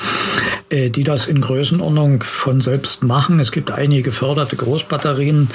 äh, 0.70 0.90
die 0.90 1.04
das 1.04 1.28
in 1.28 1.42
Größenordnung 1.42 2.24
von 2.24 2.62
selbst 2.62 3.04
machen. 3.04 3.40
Es 3.40 3.52
gibt 3.52 3.72
einige 3.72 4.12
geförderte 4.50 4.56
Großbatterien. 4.58 5.50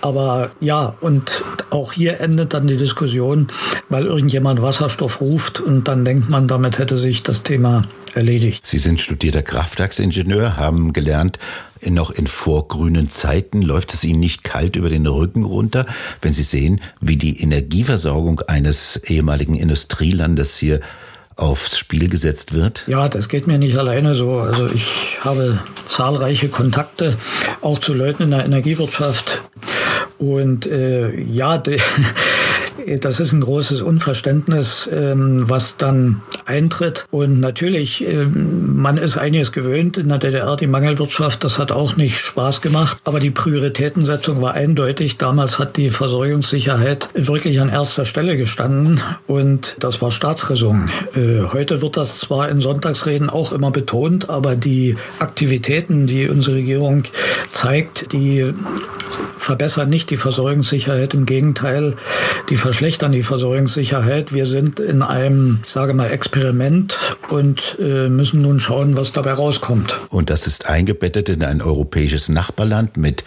Aber 0.00 0.50
ja, 0.60 0.94
und 1.00 1.44
auch 1.70 1.92
hier 1.92 2.20
endet 2.20 2.54
dann 2.54 2.66
die 2.66 2.76
Diskussion, 2.76 3.48
weil 3.88 4.06
irgendjemand 4.06 4.62
Wasserstoff 4.62 5.20
ruft 5.20 5.60
und 5.60 5.88
dann 5.88 6.04
denkt 6.04 6.28
man, 6.28 6.48
damit 6.48 6.78
hätte 6.78 6.96
sich 6.96 7.22
das 7.22 7.42
Thema 7.42 7.84
erledigt. 8.14 8.66
Sie 8.66 8.78
sind 8.78 9.00
studierter 9.00 9.42
Kraftwerksingenieur, 9.42 10.56
haben 10.56 10.92
gelernt, 10.92 11.38
noch 11.88 12.10
in 12.10 12.26
vorgrünen 12.26 13.08
Zeiten 13.08 13.62
läuft 13.62 13.94
es 13.94 14.04
Ihnen 14.04 14.20
nicht 14.20 14.44
kalt 14.44 14.76
über 14.76 14.90
den 14.90 15.06
Rücken 15.06 15.44
runter, 15.44 15.86
wenn 16.20 16.32
Sie 16.32 16.42
sehen, 16.42 16.80
wie 17.00 17.16
die 17.16 17.40
Energieversorgung 17.40 18.40
eines 18.40 18.96
ehemaligen 18.96 19.54
Industrielandes 19.54 20.58
hier 20.58 20.80
aufs 21.36 21.78
Spiel 21.78 22.08
gesetzt 22.08 22.52
wird? 22.52 22.84
Ja, 22.86 23.08
das 23.08 23.28
geht 23.28 23.46
mir 23.46 23.58
nicht 23.58 23.78
alleine 23.78 24.14
so. 24.14 24.38
Also 24.38 24.66
ich 24.66 25.18
habe 25.22 25.58
zahlreiche 25.88 26.48
Kontakte 26.48 27.16
auch 27.60 27.78
zu 27.78 27.94
Leuten 27.94 28.24
in 28.24 28.30
der 28.30 28.44
Energiewirtschaft. 28.44 29.42
Und 30.18 30.66
äh, 30.66 31.18
ja, 31.18 31.58
das 33.00 33.20
ist 33.20 33.32
ein 33.32 33.40
großes 33.40 33.80
Unverständnis, 33.80 34.88
ähm, 34.92 35.48
was 35.48 35.76
dann 35.76 36.22
eintritt. 36.50 37.06
Und 37.10 37.40
natürlich, 37.40 38.06
ähm, 38.06 38.76
man 38.76 38.96
ist 38.96 39.16
einiges 39.16 39.52
gewöhnt 39.52 39.96
in 39.96 40.08
der 40.08 40.18
DDR, 40.18 40.56
die 40.56 40.66
Mangelwirtschaft, 40.66 41.44
das 41.44 41.58
hat 41.58 41.72
auch 41.72 41.96
nicht 41.96 42.18
Spaß 42.18 42.60
gemacht. 42.60 42.98
Aber 43.04 43.20
die 43.20 43.30
Prioritätensetzung 43.30 44.42
war 44.42 44.54
eindeutig. 44.54 45.16
Damals 45.16 45.58
hat 45.58 45.76
die 45.76 45.90
Versorgungssicherheit 45.90 47.08
wirklich 47.14 47.60
an 47.60 47.68
erster 47.68 48.04
Stelle 48.04 48.36
gestanden 48.36 49.00
und 49.26 49.76
das 49.78 50.02
war 50.02 50.10
Staatsräson. 50.10 50.90
Äh, 51.14 51.44
heute 51.52 51.82
wird 51.82 51.96
das 51.96 52.18
zwar 52.18 52.48
in 52.48 52.60
Sonntagsreden 52.60 53.30
auch 53.30 53.52
immer 53.52 53.70
betont, 53.70 54.28
aber 54.28 54.56
die 54.56 54.96
Aktivitäten, 55.20 56.06
die 56.06 56.28
unsere 56.28 56.56
Regierung 56.56 57.04
zeigt, 57.52 58.12
die 58.12 58.52
verbessern 59.38 59.88
nicht 59.88 60.10
die 60.10 60.16
Versorgungssicherheit, 60.16 61.14
im 61.14 61.26
Gegenteil, 61.26 61.94
die 62.50 62.56
verschlechtern 62.56 63.12
die 63.12 63.22
Versorgungssicherheit. 63.22 64.32
Wir 64.32 64.46
sind 64.46 64.80
in 64.80 65.02
einem, 65.02 65.60
ich 65.64 65.72
sage 65.72 65.94
mal, 65.94 66.10
Experiment 66.10 66.39
und 67.28 67.76
äh, 67.78 68.08
müssen 68.08 68.42
nun 68.42 68.60
schauen, 68.60 68.96
was 68.96 69.12
dabei 69.12 69.32
rauskommt. 69.32 69.98
Und 70.08 70.30
das 70.30 70.46
ist 70.46 70.66
eingebettet 70.66 71.28
in 71.28 71.44
ein 71.44 71.62
europäisches 71.62 72.28
Nachbarland 72.28 72.96
mit 72.96 73.24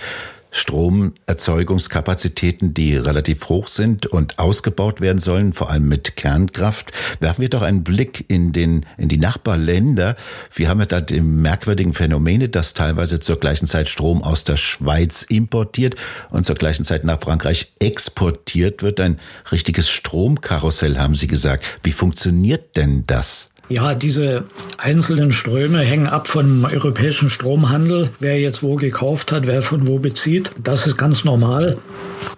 Stromerzeugungskapazitäten, 0.53 2.74
die 2.74 2.95
relativ 2.95 3.50
hoch 3.50 3.67
sind 3.67 4.05
und 4.05 4.39
ausgebaut 4.39 5.01
werden 5.01 5.19
sollen, 5.19 5.51
vor 5.51 5.69
allem 5.69 5.89
mit 5.89 6.15
Kernkraft. 6.15 6.93
Werfen 7.19 7.41
wir 7.41 7.50
doch 7.50 7.63
einen 7.63 7.83
Blick 7.83 8.25
in 8.29 8.53
den, 8.53 8.86
in 8.98 9.10
die 9.10 9.17
Nachbarländer. 9.17 10.15
Wir 10.53 10.69
haben 10.69 10.79
ja 10.79 10.86
da 10.86 11.01
die 11.01 11.22
merkwürdigen 11.22 11.93
Phänomene, 11.93 12.50
dass 12.50 12.74
teilweise 12.74 13.19
zur 13.19 13.38
gleichen 13.38 13.67
Zeit 13.67 13.88
Strom 13.88 14.24
aus 14.24 14.43
der 14.43 14.55
Schweiz 14.55 15.24
importiert 15.24 15.95
und 16.29 16.45
zur 16.45 16.55
gleichen 16.55 16.86
Zeit 16.86 17.03
nach 17.03 17.19
Frankreich 17.19 17.74
exportiert 17.79 18.83
wird. 18.83 19.00
Ein 19.00 19.19
richtiges 19.51 19.89
Stromkarussell, 19.89 21.00
haben 21.00 21.15
Sie 21.15 21.27
gesagt. 21.27 21.65
Wie 21.81 21.91
funktioniert 21.91 22.77
denn 22.77 23.03
das? 23.07 23.52
Ja, 23.70 23.96
diese 23.96 24.43
einzelnen 24.77 25.32
Ströme 25.32 25.79
hängen 25.79 26.08
ab 26.08 26.27
vom 26.27 26.65
europäischen 26.65 27.29
Stromhandel. 27.29 28.10
Wer 28.20 28.38
jetzt 28.38 28.62
wo 28.62 28.75
gekauft 28.75 29.32
hat, 29.32 29.48
wer 29.48 29.62
von 29.62 29.88
wo 29.88 30.00
bezieht, 30.00 30.51
das 30.62 30.86
ist 30.86 30.98
ganz 30.98 31.24
normal. 31.24 31.77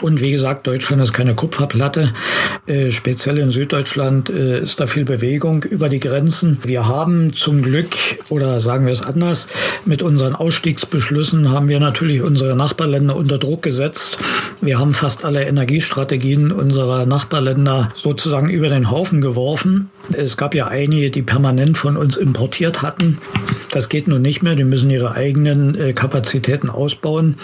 Und 0.01 0.21
wie 0.21 0.31
gesagt, 0.31 0.67
Deutschland 0.67 1.01
ist 1.01 1.13
keine 1.13 1.33
Kupferplatte. 1.33 2.13
Äh, 2.67 2.91
speziell 2.91 3.39
in 3.39 3.49
Süddeutschland 3.49 4.29
äh, 4.29 4.59
ist 4.59 4.79
da 4.79 4.85
viel 4.85 5.03
Bewegung 5.03 5.63
über 5.63 5.89
die 5.89 5.99
Grenzen. 5.99 6.59
Wir 6.63 6.87
haben 6.87 7.33
zum 7.33 7.63
Glück, 7.63 7.95
oder 8.29 8.59
sagen 8.59 8.85
wir 8.85 8.93
es 8.93 9.01
anders, 9.01 9.47
mit 9.83 10.03
unseren 10.03 10.35
Ausstiegsbeschlüssen 10.35 11.49
haben 11.49 11.69
wir 11.69 11.79
natürlich 11.79 12.21
unsere 12.21 12.55
Nachbarländer 12.55 13.15
unter 13.15 13.39
Druck 13.39 13.63
gesetzt. 13.63 14.19
Wir 14.61 14.77
haben 14.77 14.93
fast 14.93 15.25
alle 15.25 15.43
Energiestrategien 15.45 16.51
unserer 16.51 17.07
Nachbarländer 17.07 17.91
sozusagen 17.95 18.49
über 18.49 18.69
den 18.69 18.91
Haufen 18.91 19.21
geworfen. 19.21 19.89
Es 20.13 20.37
gab 20.37 20.55
ja 20.55 20.67
einige, 20.67 21.11
die 21.11 21.21
permanent 21.21 21.77
von 21.77 21.97
uns 21.97 22.17
importiert 22.17 22.81
hatten. 22.81 23.17
Das 23.71 23.89
geht 23.89 24.07
nun 24.07 24.21
nicht 24.21 24.41
mehr. 24.43 24.55
Die 24.55 24.63
müssen 24.63 24.89
ihre 24.89 25.13
eigenen 25.13 25.75
äh, 25.75 25.93
Kapazitäten 25.93 26.69
ausbauen. 26.69 27.35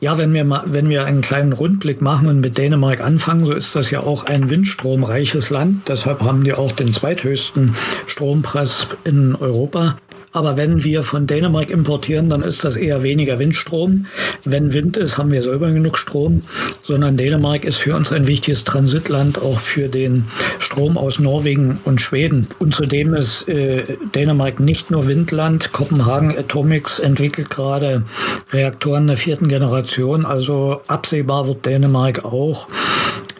Ja, 0.00 0.18
wenn 0.18 0.32
wir 0.34 0.44
mal, 0.44 0.62
wenn 0.66 0.88
wir 0.88 1.04
einen 1.04 1.20
kleinen 1.20 1.52
Rundblick 1.52 2.00
machen 2.00 2.28
und 2.28 2.40
mit 2.40 2.58
Dänemark 2.58 3.00
anfangen, 3.00 3.46
so 3.46 3.52
ist 3.52 3.74
das 3.74 3.90
ja 3.90 4.00
auch 4.00 4.24
ein 4.24 4.50
windstromreiches 4.50 5.50
Land. 5.50 5.88
Deshalb 5.88 6.22
haben 6.22 6.44
die 6.44 6.52
auch 6.52 6.72
den 6.72 6.92
zweithöchsten 6.92 7.74
Strompreis 8.06 8.88
in 9.04 9.34
Europa. 9.34 9.96
Aber 10.32 10.56
wenn 10.56 10.82
wir 10.82 11.02
von 11.02 11.26
Dänemark 11.26 11.70
importieren, 11.70 12.30
dann 12.30 12.42
ist 12.42 12.64
das 12.64 12.76
eher 12.76 13.02
weniger 13.02 13.38
Windstrom. 13.38 14.06
Wenn 14.44 14.72
Wind 14.72 14.96
ist, 14.96 15.18
haben 15.18 15.30
wir 15.30 15.42
selber 15.42 15.70
genug 15.70 15.98
Strom, 15.98 16.42
sondern 16.82 17.18
Dänemark 17.18 17.64
ist 17.64 17.76
für 17.76 17.94
uns 17.94 18.12
ein 18.12 18.26
wichtiges 18.26 18.64
Transitland 18.64 19.40
auch 19.40 19.58
für 19.58 19.88
den 19.88 20.24
Strom 20.58 20.96
aus 20.96 21.18
Norwegen 21.18 21.80
und 21.84 22.00
Schweden. 22.00 22.48
Und 22.58 22.74
zudem 22.74 23.12
ist 23.14 23.46
äh, 23.48 23.84
Dänemark 24.14 24.58
nicht 24.58 24.90
nur 24.90 25.06
Windland. 25.06 25.72
Kopenhagen 25.72 26.36
Atomics 26.36 26.98
entwickelt 26.98 27.50
gerade 27.50 28.04
Reaktoren 28.52 29.06
der 29.06 29.18
vierten 29.18 29.48
Generation. 29.48 30.24
Also 30.24 30.80
absehbar 30.86 31.46
wird 31.46 31.66
Dänemark 31.66 32.24
auch 32.24 32.68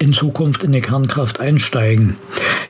in 0.02 0.12
Zukunft 0.12 0.64
in 0.64 0.72
die 0.72 0.80
Kernkraft 0.80 1.38
einsteigen. 1.38 2.16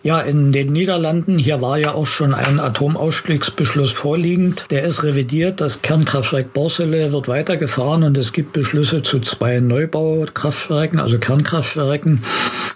Ja, 0.02 0.20
in 0.20 0.52
den 0.52 0.70
Niederlanden, 0.70 1.38
hier 1.38 1.62
war 1.62 1.78
ja 1.78 1.94
auch 1.94 2.06
schon 2.06 2.34
ein 2.34 2.60
Atomausstiegsbeschluss 2.60 3.90
vorliegend. 3.90 4.66
Der 4.70 4.82
ist 4.82 5.02
revidiert. 5.02 5.62
Das 5.62 5.80
Kernkraftwerk 5.80 6.52
Borsele 6.52 7.10
wird 7.10 7.28
weitergefahren 7.28 8.02
und 8.02 8.18
es 8.18 8.34
gibt 8.34 8.52
Beschlüsse 8.52 9.02
zu 9.02 9.20
zwei 9.20 9.60
Neubaukraftwerken, 9.60 11.00
also 11.00 11.18
Kernkraftwerken. 11.18 12.22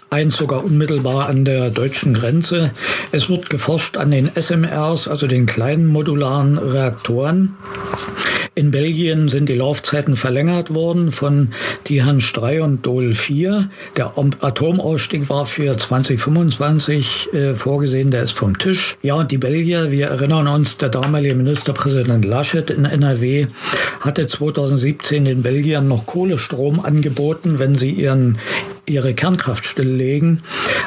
Eins 0.09 0.37
sogar 0.37 0.63
unmittelbar 0.63 1.29
an 1.29 1.45
der 1.45 1.69
deutschen 1.69 2.15
Grenze. 2.15 2.71
Es 3.11 3.29
wird 3.29 3.51
geforscht 3.51 3.97
an 3.97 4.09
den 4.09 4.31
SMRs, 4.33 5.07
also 5.07 5.27
den 5.27 5.45
kleinen 5.45 5.85
modularen 5.85 6.57
Reaktoren. 6.57 7.55
In 8.57 8.71
Belgien 8.71 9.29
sind 9.29 9.49
die 9.49 9.53
Laufzeiten 9.53 10.15
verlängert 10.15 10.73
worden 10.73 11.11
von 11.11 11.49
Tihange 11.83 12.23
3 12.33 12.63
und 12.63 12.83
Dole 12.83 13.13
4. 13.13 13.69
Der 13.95 14.13
Atomausstieg 14.17 15.29
war 15.29 15.45
für 15.45 15.77
2025 15.77 17.33
äh, 17.33 17.53
vorgesehen, 17.53 18.09
der 18.09 18.23
ist 18.23 18.31
vom 18.31 18.57
Tisch. 18.57 18.97
Ja, 19.03 19.13
und 19.13 19.29
die 19.29 19.37
Belgier, 19.37 19.91
wir 19.91 20.07
erinnern 20.07 20.47
uns, 20.47 20.79
der 20.79 20.89
damalige 20.89 21.35
Ministerpräsident 21.35 22.25
Laschet 22.25 22.71
in 22.71 22.85
NRW 22.85 23.45
hatte 23.99 24.25
2017 24.25 25.25
den 25.25 25.43
Belgiern 25.43 25.87
noch 25.87 26.07
Kohlestrom 26.07 26.79
angeboten, 26.79 27.59
wenn 27.59 27.75
sie 27.75 27.91
ihren 27.91 28.39
ihre 28.87 29.13
Kernkraft 29.13 29.65
stilllegen. 29.65 30.39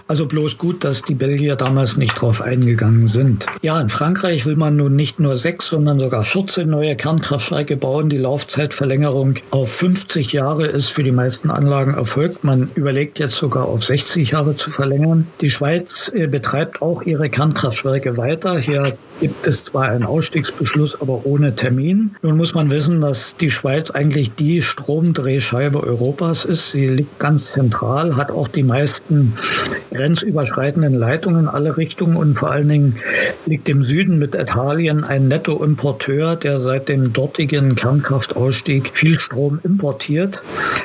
Also 0.08 0.26
bloß 0.26 0.58
gut, 0.58 0.84
dass 0.84 1.02
die 1.02 1.14
Belgier 1.14 1.54
damals 1.54 1.96
nicht 1.96 2.20
drauf 2.20 2.40
eingegangen 2.40 3.06
sind. 3.06 3.46
Ja, 3.62 3.80
in 3.80 3.90
Frankreich 3.90 4.46
will 4.46 4.56
man 4.56 4.76
nun 4.76 4.96
nicht 4.96 5.20
nur 5.20 5.36
sechs, 5.36 5.68
sondern 5.68 6.00
sogar 6.00 6.24
14 6.24 6.68
neue 6.68 6.96
Kernkraftwerke 6.96 7.76
bauen. 7.76 8.08
Die 8.08 8.16
Laufzeitverlängerung 8.16 9.34
auf 9.50 9.70
50 9.72 10.32
Jahre 10.32 10.66
ist 10.66 10.88
für 10.88 11.02
die 11.02 11.12
meisten 11.12 11.50
Anlagen 11.50 11.94
erfolgt. 11.94 12.42
Man 12.42 12.70
überlegt 12.74 13.18
jetzt 13.18 13.36
sogar 13.36 13.66
auf 13.66 13.84
60 13.84 14.30
Jahre 14.30 14.56
zu 14.56 14.70
verlängern. 14.70 15.26
Die 15.40 15.50
Schweiz 15.50 16.10
äh, 16.14 16.26
betreibt 16.26 16.82
auch 16.82 17.02
ihre 17.02 17.28
Kernkraftwerke 17.28 18.16
weiter. 18.16 18.58
Hier 18.58 18.82
gibt 19.20 19.46
es 19.46 19.64
zwar 19.64 19.84
einen 19.84 20.04
Ausstiegsbeschluss, 20.04 21.00
aber 21.00 21.24
ohne 21.24 21.54
Termin. 21.54 22.16
Nun 22.22 22.36
muss 22.36 22.54
man 22.54 22.70
wissen, 22.70 23.00
dass 23.00 23.36
die 23.36 23.50
Schweiz 23.50 23.90
eigentlich 23.90 24.34
die 24.34 24.62
Stromdrehscheibe 24.62 25.82
Europas 25.82 26.44
ist. 26.44 26.70
Sie 26.70 26.88
liegt 26.88 27.18
ganz 27.18 27.52
zentral, 27.52 27.89
hat 27.90 28.30
auch 28.30 28.48
die 28.48 28.62
meisten 28.62 29.34
grenzüberschreitenden 29.90 30.94
Leitungen 30.94 31.40
in 31.40 31.48
alle 31.48 31.76
Richtungen 31.76 32.16
und 32.16 32.36
vor 32.36 32.50
allen 32.50 32.68
Dingen 32.68 32.96
liegt 33.46 33.68
im 33.68 33.82
Süden 33.82 34.18
mit 34.18 34.34
Italien 34.34 35.04
ein 35.04 35.28
Nettoimporteur, 35.28 36.36
der 36.36 36.60
seit 36.60 36.88
dem 36.88 37.12
dortigen 37.12 37.74
Kernkraftausstieg 37.74 38.92
viel 38.94 39.18
Strom 39.18 39.60
importiert. 39.64 40.42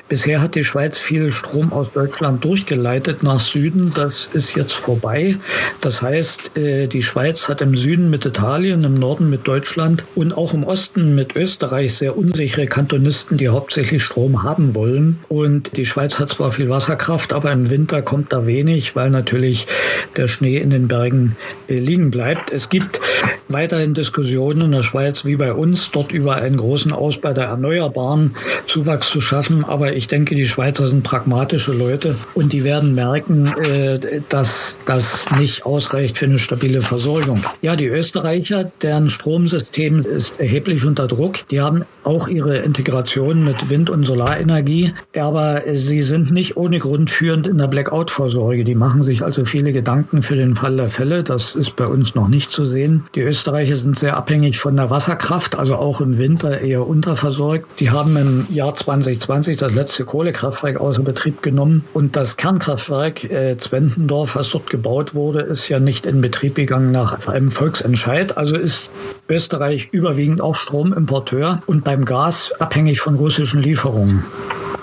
Bisher 0.09 0.41
hat 0.41 0.55
die 0.55 0.63
Schweiz 0.63 0.97
viel 0.97 1.31
Strom 1.31 1.71
aus 1.71 1.91
Deutschland 1.93 2.43
durchgeleitet 2.43 3.23
nach 3.23 3.39
Süden. 3.39 3.91
Das 3.95 4.29
ist 4.33 4.55
jetzt 4.55 4.73
vorbei. 4.73 5.37
Das 5.81 6.01
heißt, 6.01 6.57
äh, 6.57 6.87
die 6.87 7.03
Schweiz 7.03 7.49
hat 7.49 7.61
im 7.61 7.77
Süden 7.77 8.09
mit 8.09 8.25
Italien, 8.25 8.83
im 8.83 8.95
Norden 8.95 9.29
mit 9.29 9.47
Deutschland 9.47 10.05
und 10.15 10.35
auch 10.35 10.53
im 10.53 10.63
Osten 10.63 11.15
mit 11.15 11.35
Österreich 11.35 11.95
sehr 11.95 12.17
unsichere 12.17 12.65
Kantonisten, 12.65 13.37
die 13.37 13.49
hauptsächlich 13.49 14.03
Strom 14.03 14.43
haben 14.43 14.75
wollen. 14.75 15.19
Und 15.27 15.77
die 15.77 15.85
Schweiz 15.85 16.19
hat 16.19 16.29
zwar 16.29 16.51
viel 16.51 16.69
Wasserkraft, 16.95 17.33
aber 17.33 17.51
im 17.51 17.69
Winter 17.69 18.01
kommt 18.01 18.31
da 18.31 18.47
wenig, 18.47 18.95
weil 18.95 19.09
natürlich 19.09 19.67
der 20.15 20.27
Schnee 20.27 20.57
in 20.57 20.69
den 20.69 20.87
Bergen 20.87 21.35
äh, 21.67 21.75
liegen 21.75 22.09
bleibt. 22.09 22.51
Es 22.51 22.69
gibt 22.69 23.01
weiterhin 23.47 23.93
Diskussionen 23.93 24.61
in 24.61 24.71
der 24.71 24.81
Schweiz 24.81 25.25
wie 25.25 25.35
bei 25.35 25.53
uns, 25.53 25.91
dort 25.91 26.11
über 26.11 26.35
einen 26.35 26.57
großen 26.57 26.91
Ausbau 26.91 27.33
der 27.33 27.45
Erneuerbaren 27.45 28.35
Zuwachs 28.67 29.09
zu 29.09 29.21
schaffen. 29.21 29.63
Aber 29.63 29.93
ich 29.93 30.07
denke, 30.07 30.35
die 30.35 30.45
Schweizer 30.45 30.87
sind 30.87 31.03
pragmatische 31.03 31.73
Leute 31.73 32.15
und 32.33 32.53
die 32.53 32.63
werden 32.63 32.95
merken, 32.95 33.51
äh, 33.61 34.21
dass 34.29 34.79
das 34.85 35.27
nicht 35.37 35.65
ausreicht 35.65 36.17
für 36.17 36.25
eine 36.25 36.39
stabile 36.39 36.81
Versorgung. 36.81 37.43
Ja, 37.61 37.75
die 37.75 37.87
Österreicher 37.87 38.71
deren 38.81 39.09
Stromsystem 39.09 39.99
ist 39.99 40.39
erheblich 40.39 40.85
unter 40.85 41.07
Druck. 41.07 41.47
Die 41.49 41.61
haben 41.61 41.85
auch 42.03 42.27
ihre 42.27 42.57
Integration 42.57 43.43
mit 43.43 43.69
Wind- 43.69 43.89
und 43.89 44.05
Solarenergie, 44.05 44.93
aber 45.17 45.63
sie 45.73 46.01
sind 46.01 46.31
nicht 46.31 46.57
ohne 46.57 46.79
Grund 46.79 47.09
führend 47.09 47.47
in 47.47 47.57
der 47.57 47.67
Blackout-Vorsorge. 47.67 48.63
Die 48.63 48.75
machen 48.75 49.03
sich 49.03 49.23
also 49.23 49.45
viele 49.45 49.71
Gedanken 49.71 50.21
für 50.21 50.35
den 50.35 50.55
Fall 50.55 50.75
der 50.77 50.89
Fälle. 50.89 51.23
Das 51.23 51.55
ist 51.55 51.75
bei 51.75 51.87
uns 51.87 52.15
noch 52.15 52.27
nicht 52.27 52.51
zu 52.51 52.65
sehen. 52.65 53.05
Die 53.15 53.21
Österreicher 53.35 53.75
sind 53.75 53.99
sehr 53.99 54.15
abhängig 54.15 54.61
von 54.61 54.77
der 54.77 54.89
Wasserkraft, 54.89 55.57
also 55.57 55.75
auch 55.75 55.99
im 55.99 56.17
Winter 56.17 56.61
eher 56.61 56.87
unterversorgt. 56.87 57.81
Die 57.81 57.89
haben 57.89 58.15
im 58.15 58.47
Jahr 58.49 58.73
2020 58.73 59.57
das 59.57 59.73
letzte 59.73 60.05
Kohlekraftwerk 60.05 60.79
außer 60.79 61.01
Betrieb 61.01 61.41
genommen 61.41 61.83
und 61.93 62.15
das 62.15 62.37
Kernkraftwerk 62.37 63.25
äh, 63.25 63.57
Zwentendorf, 63.57 64.37
was 64.37 64.51
dort 64.51 64.69
gebaut 64.69 65.15
wurde, 65.15 65.41
ist 65.41 65.67
ja 65.67 65.81
nicht 65.81 66.05
in 66.05 66.21
Betrieb 66.21 66.55
gegangen 66.55 66.93
nach 66.93 67.27
einem 67.27 67.51
Volksentscheid. 67.51 68.37
Also 68.37 68.55
ist 68.55 68.89
Österreich 69.27 69.89
überwiegend 69.91 70.39
auch 70.39 70.55
Stromimporteur 70.55 71.61
und 71.65 71.83
beim 71.83 72.05
Gas 72.05 72.53
abhängig 72.59 73.01
von 73.01 73.15
russischen 73.15 73.61
Lieferungen. 73.61 74.23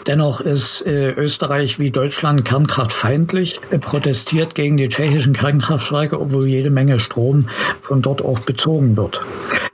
Dennoch 0.06 0.40
ist 0.40 0.84
äh, 0.84 1.10
Österreich 1.12 1.78
wie 1.78 1.92
Deutschland 1.92 2.44
kernkraftfeindlich, 2.44 3.60
er 3.70 3.78
protestiert 3.78 4.56
gegen 4.56 4.76
die 4.76 4.88
tschechischen 4.88 5.32
Kernkraftwerke, 5.32 6.20
obwohl 6.20 6.48
jede 6.48 6.70
Menge 6.70 6.98
Strom 6.98 7.48
von 7.80 8.02
dort 8.02 8.20
auch 8.20 8.40
bezogen 8.40 8.96
wird. 8.96 9.20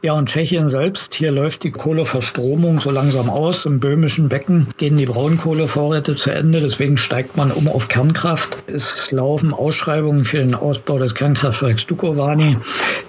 Ja, 0.03 0.13
und 0.13 0.29
Tschechien 0.29 0.69
selbst, 0.69 1.15
hier 1.15 1.33
läuft 1.33 1.65
die 1.65 1.71
Kohleverstromung 1.71 2.79
so 2.79 2.91
langsam 2.91 3.31
aus. 3.31 3.65
Im 3.65 3.81
böhmischen 3.81 4.29
Becken 4.29 4.69
gehen 4.77 4.97
die 4.97 5.07
Braunkohlevorräte 5.07 6.15
zu 6.15 6.31
Ende, 6.31 6.61
deswegen 6.61 6.99
steigt 6.99 7.37
man 7.37 7.51
um 7.51 7.67
auf 7.67 7.89
Kernkraft. 7.89 8.59
Es 8.67 9.11
laufen 9.11 9.53
Ausschreibungen 9.53 10.25
für 10.25 10.39
den 10.39 10.55
Ausbau 10.55 10.99
des 10.99 11.15
Kernkraftwerks 11.15 11.87
Dukovany. 11.87 12.59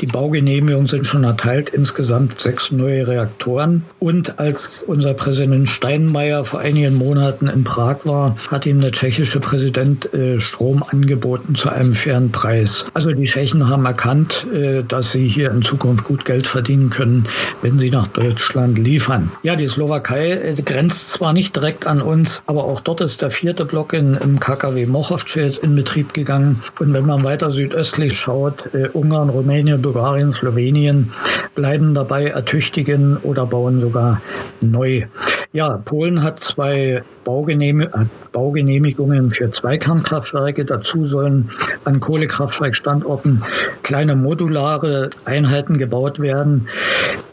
Die 0.02 0.08
Baugenehmigungen 0.08 0.88
sind 0.88 1.06
schon 1.06 1.26
erteilt, 1.26 1.70
insgesamt 1.70 2.40
sechs 2.40 2.72
neue 2.72 3.06
Reaktoren. 3.06 3.84
Und 4.00 4.40
als 4.40 4.82
unser 4.82 5.14
Präsident 5.14 5.70
Steinmeier 5.70 6.44
vor 6.44 6.62
einigen 6.62 6.96
Monaten 6.96 7.09
Monaten 7.10 7.48
in 7.48 7.64
Prag 7.64 8.06
war, 8.06 8.36
hat 8.52 8.68
ihm 8.68 8.80
der 8.80 8.92
tschechische 8.92 9.40
Präsident 9.40 10.14
äh, 10.14 10.40
Strom 10.40 10.84
angeboten 10.84 11.56
zu 11.56 11.70
einem 11.70 11.96
fairen 11.96 12.32
Preis. 12.32 12.86
Also 12.94 13.12
die 13.12 13.26
Tschechen 13.26 13.68
haben 13.68 13.84
erkannt, 13.88 14.46
äh, 14.54 14.84
dass 14.84 15.12
sie 15.12 15.28
hier 15.28 15.50
in 15.50 15.64
Zukunft 15.64 16.04
gut 16.04 16.24
Geld 16.24 16.46
verdienen 16.46 16.92
können, 16.92 17.24
wenn 17.64 17.80
sie 17.80 17.90
nach 17.90 18.06
Deutschland 18.10 18.78
liefern. 18.78 19.32
Ja, 19.42 19.56
die 19.56 19.66
Slowakei 19.66 20.34
äh, 20.34 20.54
grenzt 20.54 21.10
zwar 21.10 21.34
nicht 21.34 21.56
direkt 21.56 21.88
an 21.88 22.00
uns, 22.00 22.44
aber 22.46 22.66
auch 22.66 22.80
dort 22.80 23.02
ist 23.02 23.24
der 23.24 23.32
vierte 23.32 23.66
Block 23.66 23.94
in, 23.94 24.14
im 24.14 24.40
KKW 24.40 24.86
Mochovce 24.86 25.38
jetzt 25.38 25.64
in 25.64 25.76
Betrieb 25.76 26.14
gegangen. 26.14 26.62
Und 26.78 26.94
wenn 26.94 27.08
man 27.08 27.24
weiter 27.24 27.50
südöstlich 27.50 28.16
schaut, 28.16 28.70
äh, 28.76 28.90
Ungarn, 28.90 29.30
Rumänien, 29.30 29.82
Bulgarien, 29.82 30.32
Slowenien 30.34 31.12
bleiben 31.56 31.96
dabei, 31.96 32.28
ertüchtigen 32.28 33.18
oder 33.18 33.48
bauen 33.48 33.82
sogar 33.82 34.22
neu. 34.62 35.08
Ja, 35.52 35.82
Polen 35.84 36.22
hat 36.22 36.42
zwei 36.42 36.99
Baugenehmigungen 37.24 39.32
für 39.32 39.52
zwei 39.52 39.78
Kernkraftwerke. 39.78 40.66
Dazu 40.66 41.08
sollen 41.08 41.50
an 41.86 42.00
Kohlekraftwerkstandorten 42.00 43.44
kleine 43.84 44.16
modulare 44.16 45.10
Einheiten 45.26 45.78
gebaut 45.78 46.20
werden. 46.20 46.68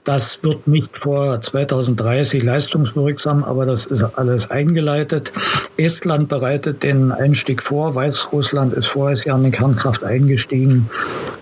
Das 0.05 0.45
wird 0.45 0.69
nicht 0.69 0.97
vor 0.97 1.41
2030 1.41 2.43
leistungswirksam, 2.43 3.43
aber 3.43 3.67
das 3.67 3.87
ist 3.87 4.05
alles 4.15 4.51
eingeleitet. 4.51 5.33
Estland 5.77 6.29
bereitet 6.29 6.85
den 6.85 7.11
Einstieg 7.11 7.63
vor. 7.63 7.95
Weißrussland 7.95 8.73
ist 8.75 8.87
Jahr 9.25 9.37
in 9.37 9.45
die 9.45 9.51
Kernkraft 9.51 10.05
eingestiegen. 10.05 10.89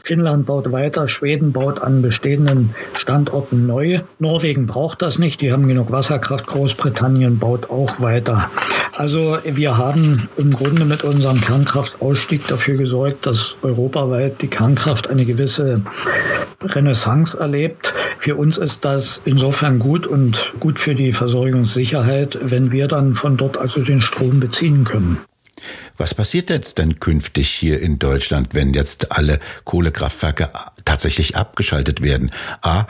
Finnland 0.05 0.45
baut 0.45 0.71
weiter, 0.71 1.09
Schweden 1.09 1.53
baut 1.53 1.81
an 1.81 2.03
bestehenden 2.03 2.75
Standorten 2.95 3.67
neu. 3.67 4.01
Norwegen 4.19 4.67
braucht 4.67 5.01
das 5.01 5.19
nicht, 5.19 5.41
die 5.41 5.51
haben 5.51 5.67
genug 5.67 5.91
Wasserkraft. 5.93 6.47
Großbritannien 6.47 7.39
baut 7.39 7.71
auch 7.71 8.01
weiter. 8.01 8.51
Also 8.95 9.39
wir 9.45 9.79
haben 9.79 10.29
im 10.37 10.51
Grunde 10.51 10.85
mit 10.85 11.05
unserem 11.05 11.41
Kernkraftausstieg 11.41 12.47
dafür 12.47 12.77
gesorgt, 12.77 13.25
dass 13.25 13.57
europaweit 13.63 14.43
die 14.43 14.49
Kernkraft 14.49 15.09
eine 15.09 15.25
gewisse 15.25 15.81
Renaissance 16.63 17.39
erlebt. 17.41 17.95
Für 18.19 18.37
uns 18.37 18.59
ist 18.59 18.85
das 18.85 19.23
insofern 19.25 19.79
gut 19.79 20.07
und 20.07 20.53
gut 20.61 20.79
für 20.81 20.95
die 20.95 21.15
Versorgungssicherheit, 21.15 22.39
wenn 22.43 22.73
wir 22.73 22.89
dann 22.89 23.15
von 23.15 23.39
dort 23.39 23.57
also 23.57 23.81
den 23.81 24.03
Strom 24.03 24.39
beziehen 24.39 24.85
können. 24.85 25.19
Was 25.97 26.15
passiert 26.15 26.51
jetzt 26.51 26.79
denn 26.79 27.01
künftig 27.01 27.49
hier 27.49 27.81
in 27.81 27.99
Deutschland, 27.99 28.49
wenn 28.53 28.75
jetzt 28.75 29.13
alle 29.13 29.39
Kohlekraftwerke 29.65 30.51
tatsächlich 30.85 31.37
abgeschaltet 31.37 32.03
werden? 32.03 32.31
A, 32.63 32.87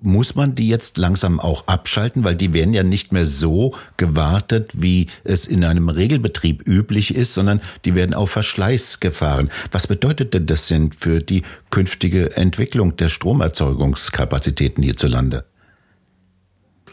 muss 0.00 0.34
man 0.34 0.54
die 0.54 0.68
jetzt 0.68 0.98
langsam 0.98 1.40
auch 1.40 1.66
abschalten, 1.66 2.24
weil 2.24 2.36
die 2.36 2.52
werden 2.52 2.74
ja 2.74 2.82
nicht 2.82 3.12
mehr 3.12 3.26
so 3.26 3.74
gewartet, 3.96 4.70
wie 4.74 5.08
es 5.24 5.46
in 5.46 5.64
einem 5.64 5.88
Regelbetrieb 5.88 6.66
üblich 6.66 7.14
ist, 7.14 7.34
sondern 7.34 7.60
die 7.84 7.94
werden 7.94 8.14
auf 8.14 8.30
Verschleiß 8.30 9.00
gefahren. 9.00 9.50
Was 9.72 9.86
bedeutet 9.86 10.34
denn 10.34 10.46
das 10.46 10.68
denn 10.68 10.92
für 10.92 11.20
die 11.20 11.42
künftige 11.70 12.36
Entwicklung 12.36 12.96
der 12.96 13.08
Stromerzeugungskapazitäten 13.08 14.82
hierzulande? 14.82 15.44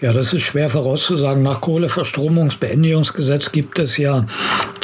Ja, 0.01 0.11
das 0.11 0.33
ist 0.33 0.43
schwer 0.43 0.69
vorauszusagen. 0.69 1.41
Nach 1.41 1.61
Kohleverstromungsbeendigungsgesetz 1.61 3.51
gibt 3.53 3.79
es 3.79 3.95
ja 3.97 4.25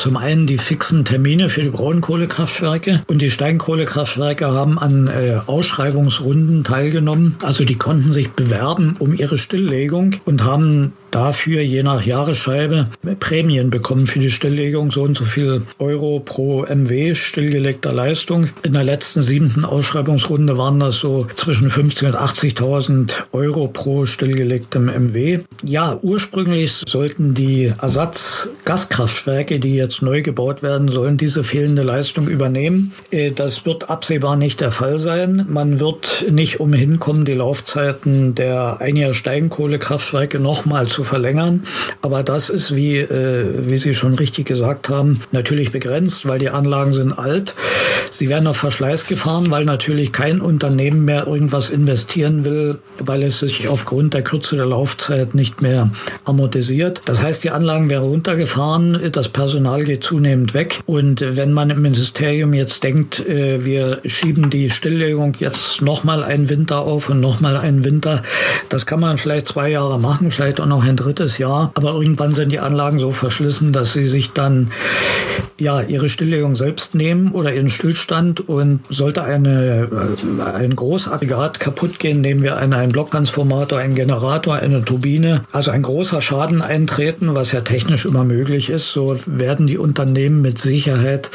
zum 0.01 0.17
einen 0.17 0.47
die 0.47 0.57
fixen 0.57 1.05
Termine 1.05 1.47
für 1.47 1.61
die 1.61 1.69
Braunkohlekraftwerke 1.69 3.03
und 3.05 3.21
die 3.21 3.29
Steinkohlekraftwerke 3.29 4.47
haben 4.47 4.79
an 4.79 5.07
äh, 5.07 5.39
Ausschreibungsrunden 5.45 6.63
teilgenommen. 6.63 7.35
Also 7.43 7.65
die 7.65 7.77
konnten 7.77 8.11
sich 8.11 8.31
bewerben 8.31 8.95
um 8.97 9.13
ihre 9.13 9.37
Stilllegung 9.37 10.15
und 10.25 10.43
haben 10.43 10.93
dafür 11.11 11.61
je 11.61 11.83
nach 11.83 12.03
Jahresscheibe 12.03 12.87
Prämien 13.19 13.69
bekommen 13.69 14.07
für 14.07 14.19
die 14.19 14.31
Stilllegung, 14.31 14.91
so 14.91 15.03
und 15.03 15.17
so 15.17 15.25
viel 15.25 15.61
Euro 15.77 16.19
pro 16.19 16.63
MW 16.63 17.13
stillgelegter 17.15 17.93
Leistung. 17.93 18.47
In 18.63 18.73
der 18.73 18.83
letzten 18.83 19.21
siebten 19.21 19.65
Ausschreibungsrunde 19.65 20.57
waren 20.57 20.79
das 20.79 20.97
so 20.97 21.27
zwischen 21.35 21.69
50 21.69 22.07
und 22.07 22.15
80.000 22.15 23.13
Euro 23.33 23.67
pro 23.67 24.05
stillgelegtem 24.05 24.85
MW. 24.85 25.39
Ja, 25.63 25.99
ursprünglich 26.01 26.83
sollten 26.87 27.33
die 27.33 27.73
Ersatzgaskraftwerke, 27.79 29.59
die 29.59 29.75
jetzt 29.75 29.90
neu 30.01 30.21
gebaut 30.21 30.63
werden 30.63 30.88
sollen, 30.88 31.17
diese 31.17 31.43
fehlende 31.43 31.84
Leistung 31.84 32.27
übernehmen. 32.27 32.93
Äh, 33.12 33.32
das 33.32 33.65
wird 33.65 33.89
absehbar 33.89 34.36
nicht 34.36 34.62
der 34.62 34.71
Fall 34.71 34.99
sein. 34.99 35.45
Man 35.49 35.80
wird 35.80 36.25
nicht 36.30 36.60
umhin 36.60 36.99
kommen, 36.99 37.25
die 37.25 37.34
Laufzeiten 37.34 38.36
der 38.36 38.80
einiger 38.80 39.13
Steinkohlekraftwerke 39.13 40.39
nochmal 40.39 40.88
zu 40.88 41.04
verlängern. 41.04 41.63
Aber 42.01 42.23
das 42.23 42.49
ist, 42.49 42.75
wie, 42.75 42.97
äh, 42.99 43.45
wie 43.67 43.77
Sie 43.77 43.95
schon 43.95 44.13
richtig 44.13 44.45
gesagt 44.45 44.89
haben, 44.89 45.21
natürlich 45.32 45.71
begrenzt, 45.71 46.27
weil 46.27 46.39
die 46.39 46.49
Anlagen 46.49 46.93
sind 46.93 47.17
alt. 47.17 47.56
Sie 48.12 48.30
werden 48.30 48.47
auf 48.47 48.58
Verschleiß 48.58 49.08
gefahren, 49.08 49.49
weil 49.49 49.65
natürlich 49.65 50.12
kein 50.12 50.41
Unternehmen 50.41 51.06
mehr 51.06 51.27
irgendwas 51.27 51.69
investieren 51.69 52.45
will, 52.45 52.77
weil 52.99 53.23
es 53.23 53.39
sich 53.39 53.67
aufgrund 53.67 54.13
der 54.13 54.21
Kürze 54.21 54.56
der 54.56 54.65
Laufzeit 54.65 55.34
nicht 55.34 55.62
mehr 55.62 55.89
amortisiert. 56.25 57.01
Das 57.06 57.23
heißt, 57.23 57.43
die 57.43 57.51
Anlagen 57.51 57.89
werden 57.89 58.04
runtergefahren, 58.04 59.12
das 59.12 59.30
Personal 59.30 59.81
geht 59.84 60.04
zunehmend 60.04 60.54
weg. 60.54 60.80
Und 60.86 61.22
wenn 61.22 61.52
man 61.54 61.70
im 61.70 61.82
Ministerium 61.82 62.54
jetzt 62.54 62.84
denkt, 62.84 63.20
äh, 63.26 63.63
wir 63.65 64.02
schieben 64.06 64.50
die 64.50 64.70
Stilllegung 64.70 65.36
jetzt 65.39 65.82
nochmal 65.82 66.24
einen 66.24 66.50
Winter 66.50 66.82
auf 66.82 67.10
und 67.10 67.20
nochmal 67.20 67.58
einen 67.58 67.84
Winter, 67.84 68.24
das 68.70 68.86
kann 68.86 69.00
man 69.00 69.17
vielleicht 69.17 69.48
zwei 69.48 69.70
Jahre 69.70 70.00
machen, 70.00 70.32
vielleicht 70.32 70.60
auch 70.60 70.65
noch 70.65 70.84
ein 70.84 70.96
drittes 70.96 71.38
Jahr. 71.38 71.72
Aber 71.76 71.94
irgendwann 71.94 72.34
sind 72.36 72.52
die 72.52 72.60
Anlagen 72.60 73.00
so 73.00 73.12
verschlissen, 73.12 73.74
dass 73.74 73.94
sie 73.94 74.06
sich 74.06 74.32
dann 74.32 74.72
ja 75.58 75.82
ihre 75.82 76.10
Stilllegung 76.10 76.56
selbst 76.56 76.96
nehmen 76.96 77.32
oder 77.32 77.54
ihren 77.54 77.70
Stillstand 77.70 78.50
und 78.50 78.82
sollte 78.89 79.24
eine, 79.24 79.88
äh, 79.91 80.41
ein 80.41 80.76
Großaggregat 80.76 81.60
kaputt 81.60 82.00
gehen, 82.00 82.22
nehmen 82.22 82.41
wir 82.41 82.58
einen, 82.58 82.74
einen 82.74 82.91
Blocktransformator, 82.91 83.80
einen 83.80 83.96
Generator, 83.96 84.56
eine 84.56 84.84
Turbine, 84.84 85.44
also 85.52 85.72
ein 85.72 85.84
großer 85.84 86.22
Schaden 86.22 86.62
eintreten, 86.62 87.36
was 87.36 87.52
ja 87.52 87.62
technisch 87.62 88.06
immer 88.06 88.24
möglich 88.24 88.70
ist, 88.70 88.91
so 88.91 89.15
werden 89.26 89.61
die 89.67 89.78
Unternehmen 89.78 90.41
mit 90.41 90.60
Sicherheit 90.60 91.32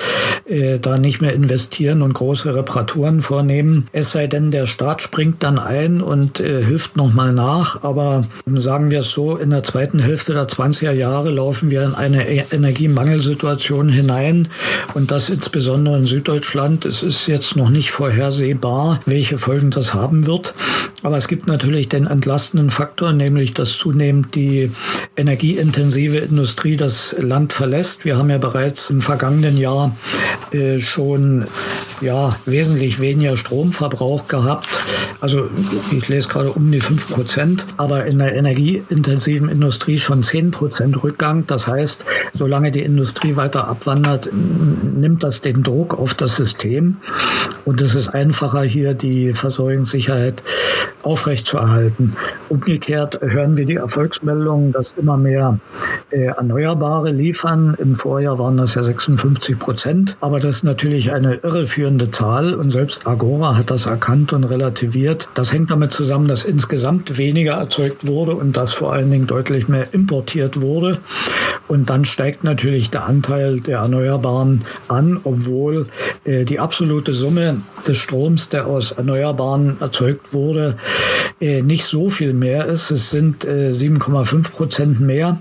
äh, 0.49 0.79
da 0.79 0.99
nicht 0.99 1.21
mehr 1.21 1.33
investieren 1.33 2.03
und 2.03 2.15
große 2.15 2.55
Reparaturen 2.55 3.21
vornehmen. 3.21 3.89
Es 3.93 4.13
sei 4.13 4.27
denn, 4.27 4.51
der 4.51 4.67
Staat 4.67 5.03
springt 5.03 5.43
dann 5.43 5.59
ein 5.59 6.01
und 6.01 6.41
äh, 6.41 6.65
hilft 6.65 6.97
nochmal 6.97 7.33
nach. 7.33 7.83
Aber 7.83 8.27
sagen 8.47 8.91
wir 8.91 9.01
es 9.01 9.11
so, 9.11 9.37
in 9.37 9.51
der 9.51 9.65
zweiten 9.65 9.99
Hälfte 9.99 10.35
der 10.35 10.47
20er 10.47 10.93
Jahre 10.93 11.31
laufen 11.31 11.71
wir 11.71 11.85
in 11.85 11.95
eine 11.95 12.29
e-, 12.29 12.45
Energiemangelsituation 12.53 13.89
hinein 13.89 14.49
und 14.95 15.11
das 15.11 15.29
insbesondere 15.31 15.97
in 15.97 16.07
Süddeutschland. 16.07 16.85
Es 16.85 17.03
ist 17.03 17.27
jetzt 17.27 17.57
noch 17.57 17.71
nicht 17.71 17.91
vorhersehbar, 17.91 19.01
welche 19.07 19.39
Folgen 19.39 19.71
das 19.71 19.95
haben 19.95 20.27
wird. 20.27 20.55
Aber 21.07 21.19
es 21.19 21.29
gibt 21.29 21.47
natürlich 21.47 21.89
den 21.89 22.09
entlastenden 22.09 22.69
Faktor, 22.69 23.13
nämlich 23.13 23.55
dass 23.55 23.75
zunehmend 23.75 24.35
die 24.35 24.73
energieintensive 25.17 26.17
Industrie 26.17 26.77
das 26.77 27.15
Land 27.21 27.53
verlässt. 27.53 28.05
Wir 28.05 28.19
haben 28.19 28.29
ja 28.29 28.39
bereits 28.39 28.91
im 28.91 29.01
vergangenen 29.01 29.57
Jahr 29.57 29.97
äh, 30.51 30.81
schon 30.81 31.45
ja, 32.01 32.31
wesentlich 32.45 33.01
weniger 33.01 33.37
Stromverbrauch 33.37 34.27
gehabt. 34.29 34.69
Also 35.21 35.49
ich 35.93 36.09
lese 36.09 36.29
gerade 36.29 36.51
um 36.51 36.71
die 36.71 36.81
5 36.81 37.15
Prozent, 37.15 37.67
aber 37.77 38.05
in 38.07 38.19
der 38.19 38.35
energieintensiven 38.35 39.49
Industrie 39.49 39.99
schon 39.99 40.23
10 40.23 40.51
Prozent 40.51 41.03
Rückgang. 41.03 41.47
Das 41.47 41.67
heißt, 41.67 42.05
solange 42.39 42.71
die 42.73 42.83
Industrie 42.83 43.37
weiter 43.37 43.69
abwandert, 43.69 44.29
nimmt 44.33 45.23
das 45.23 45.41
den 45.41 45.63
Druck 45.63 45.99
auf 45.99 46.15
das 46.15 46.37
System. 46.37 46.99
Und 47.65 47.81
es 47.81 47.95
ist 47.95 48.09
einfacher, 48.09 48.63
hier 48.63 48.95
die 48.95 49.35
Versorgungssicherheit 49.35 50.43
aufrechtzuerhalten. 51.03 52.15
Umgekehrt 52.49 53.21
hören 53.23 53.57
wir 53.57 53.67
die 53.67 53.75
Erfolgsmeldungen, 53.75 54.73
dass 54.73 54.95
immer 54.97 55.17
mehr 55.17 55.59
äh, 56.11 56.27
Erneuerbare 56.27 57.11
liefern. 57.11 57.77
Im 57.79 57.97
Vorjahr 57.97 58.39
waren 58.39 58.57
das 58.57 58.75
ja 58.75 58.85
56 58.85 59.59
Prozent. 59.59 60.17
Aber 60.21 60.39
das 60.39 60.57
ist 60.57 60.65
natürlich 60.65 61.13
eine 61.13 61.35
irreführende 61.35 62.11
Zahl. 62.11 62.55
Und 62.55 62.71
selbst 62.71 63.07
Agora 63.07 63.57
hat 63.57 63.71
das 63.71 63.87
erkannt 63.87 64.33
und 64.33 64.45
relativiert. 64.45 65.29
Das 65.35 65.53
hängt 65.53 65.71
damit 65.71 65.93
zusammen, 65.93 66.29
dass 66.29 66.45
insgesamt 66.45 67.19
weniger 67.19 67.55
erzeugt 67.55 68.07
wurde 68.07 68.37
und 68.37 68.57
dass 68.57 68.73
vor 68.73 68.93
allen 68.93 69.11
Dingen 69.11 69.27
deutlich 69.27 69.69
mehr 69.69 69.93
importiert 69.93 70.61
wurde. 70.61 70.99
Und 71.69 71.91
dann 71.91 72.05
steigt 72.05 72.45
natürlich 72.45 72.91
der 72.91 73.07
Anteil 73.07 73.61
der 73.61 73.79
Erneuerbaren 73.79 74.65
an, 74.87 75.19
obwohl 75.25 75.87
äh, 76.25 76.45
die 76.45 76.61
absolute 76.61 77.13
Summe 77.13 77.63
des 77.87 77.99
Stroms, 77.99 78.49
der 78.51 78.67
aus 78.67 78.93
Erneuerbaren 78.93 79.79
erzeugt 79.81 80.33
wurde, 80.33 80.77
äh, 81.41 81.63
nicht 81.63 81.85
so 81.85 82.09
viel 82.09 82.36
mehr 82.39 82.67
ist. 82.67 82.91
Es 82.91 83.11
sind 83.11 83.45
äh, 83.45 83.71
7,5 83.71 84.53
Prozent 84.53 85.01
mehr. 85.01 85.41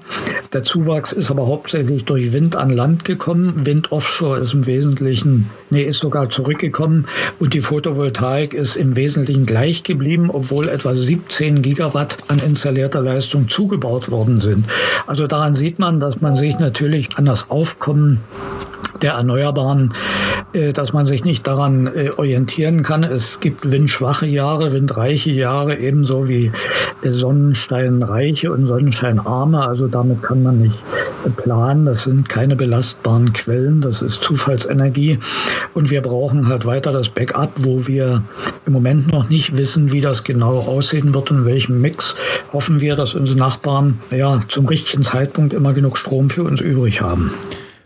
Der 0.54 0.64
Zuwachs 0.64 1.12
ist 1.12 1.32
aber 1.32 1.48
hauptsächlich 1.48 2.06
durch 2.06 2.34
Wind 2.34 2.56
an 2.56 2.70
Land 2.70 3.06
gekommen. 3.06 3.66
Wind 3.66 3.92
offshore 3.92 4.40
ist 4.40 4.54
im 4.54 4.66
Wesentlichen, 4.66 5.50
nee, 5.70 5.84
ist 5.84 6.00
sogar 6.00 6.30
zurückgekommen. 6.30 7.08
Und 7.40 7.54
die 7.54 7.62
Photovoltaik 7.62 8.54
ist 8.54 8.76
im 8.76 8.96
Wesentlichen 8.96 9.46
gleich 9.46 9.84
geblieben, 9.84 10.30
obwohl 10.32 10.70
etwa 10.70 10.96
17 10.96 11.62
Gigawatt 11.62 12.18
an 12.28 12.40
installierter 12.40 13.02
Leistung 13.02 13.50
zugebaut 13.50 14.10
worden 14.12 14.42
sind. 14.42 14.66
Also 15.08 15.28
daran 15.28 15.56
sieht 15.56 15.80
man, 15.80 16.00
dass 16.00 16.22
man 16.22 16.36
sich 16.36 16.60
natürlich 16.60 17.18
an 17.18 17.26
das 17.26 17.50
Aufkommen 17.50 18.22
der 19.02 19.14
Erneuerbaren, 19.14 19.94
äh, 20.54 20.74
dass 20.74 20.94
man 20.94 21.08
sich 21.08 21.24
nicht 21.24 21.46
daran 21.48 21.88
äh, 21.88 22.10
orientieren 22.16 22.82
kann. 22.82 23.04
Es 23.04 23.40
gibt 23.40 23.70
windschwache 23.70 24.26
Jahre, 24.26 24.74
windreiche 24.74 25.32
Jahre, 25.32 25.78
ebenso 25.78 26.28
wie 26.28 26.52
äh, 27.02 27.12
sonnensteinreiche 27.12 28.52
und 28.52 28.68
sonnenscheinarme. 28.68 29.66
Also 29.66 29.88
damit 29.88 30.24
kann 30.24 30.44
man 30.44 30.62
nicht 30.62 30.78
planen. 31.38 31.86
Das 31.86 32.04
sind 32.04 32.30
keine 32.30 32.56
belastbaren 32.56 33.34
Quellen, 33.34 33.82
das 33.82 34.02
ist 34.02 34.22
Zufallsenergie. 34.22 35.20
Und 35.74 35.90
wir 35.90 36.02
brauchen 36.02 36.48
halt 36.48 36.66
weiter 36.66 36.92
das 36.92 37.10
Backup, 37.10 37.52
wo 37.58 37.88
wir 37.88 38.24
im 38.66 38.74
Moment 38.74 39.12
noch 39.12 39.30
nicht 39.30 39.56
wissen, 39.58 39.92
wie 39.92 40.02
das 40.02 40.24
genau 40.24 40.60
aussehen 40.60 41.14
wird 41.14 41.32
und 41.32 41.40
in 41.40 41.46
welchem 41.46 41.82
Mix. 41.82 42.16
Hoffen 42.54 42.82
wir, 42.82 42.96
dass 42.96 43.14
unsere 43.14 43.38
Nachbarn 43.38 44.00
ja 44.12 44.40
zum 44.48 44.66
richtigen 44.66 45.04
Zeitpunkt 45.04 45.54
immer 45.54 45.74
genug 45.74 45.98
Strom 45.98 46.30
für 46.30 46.44
uns 46.44 46.62
übrig 46.62 47.02
haben. 47.02 47.32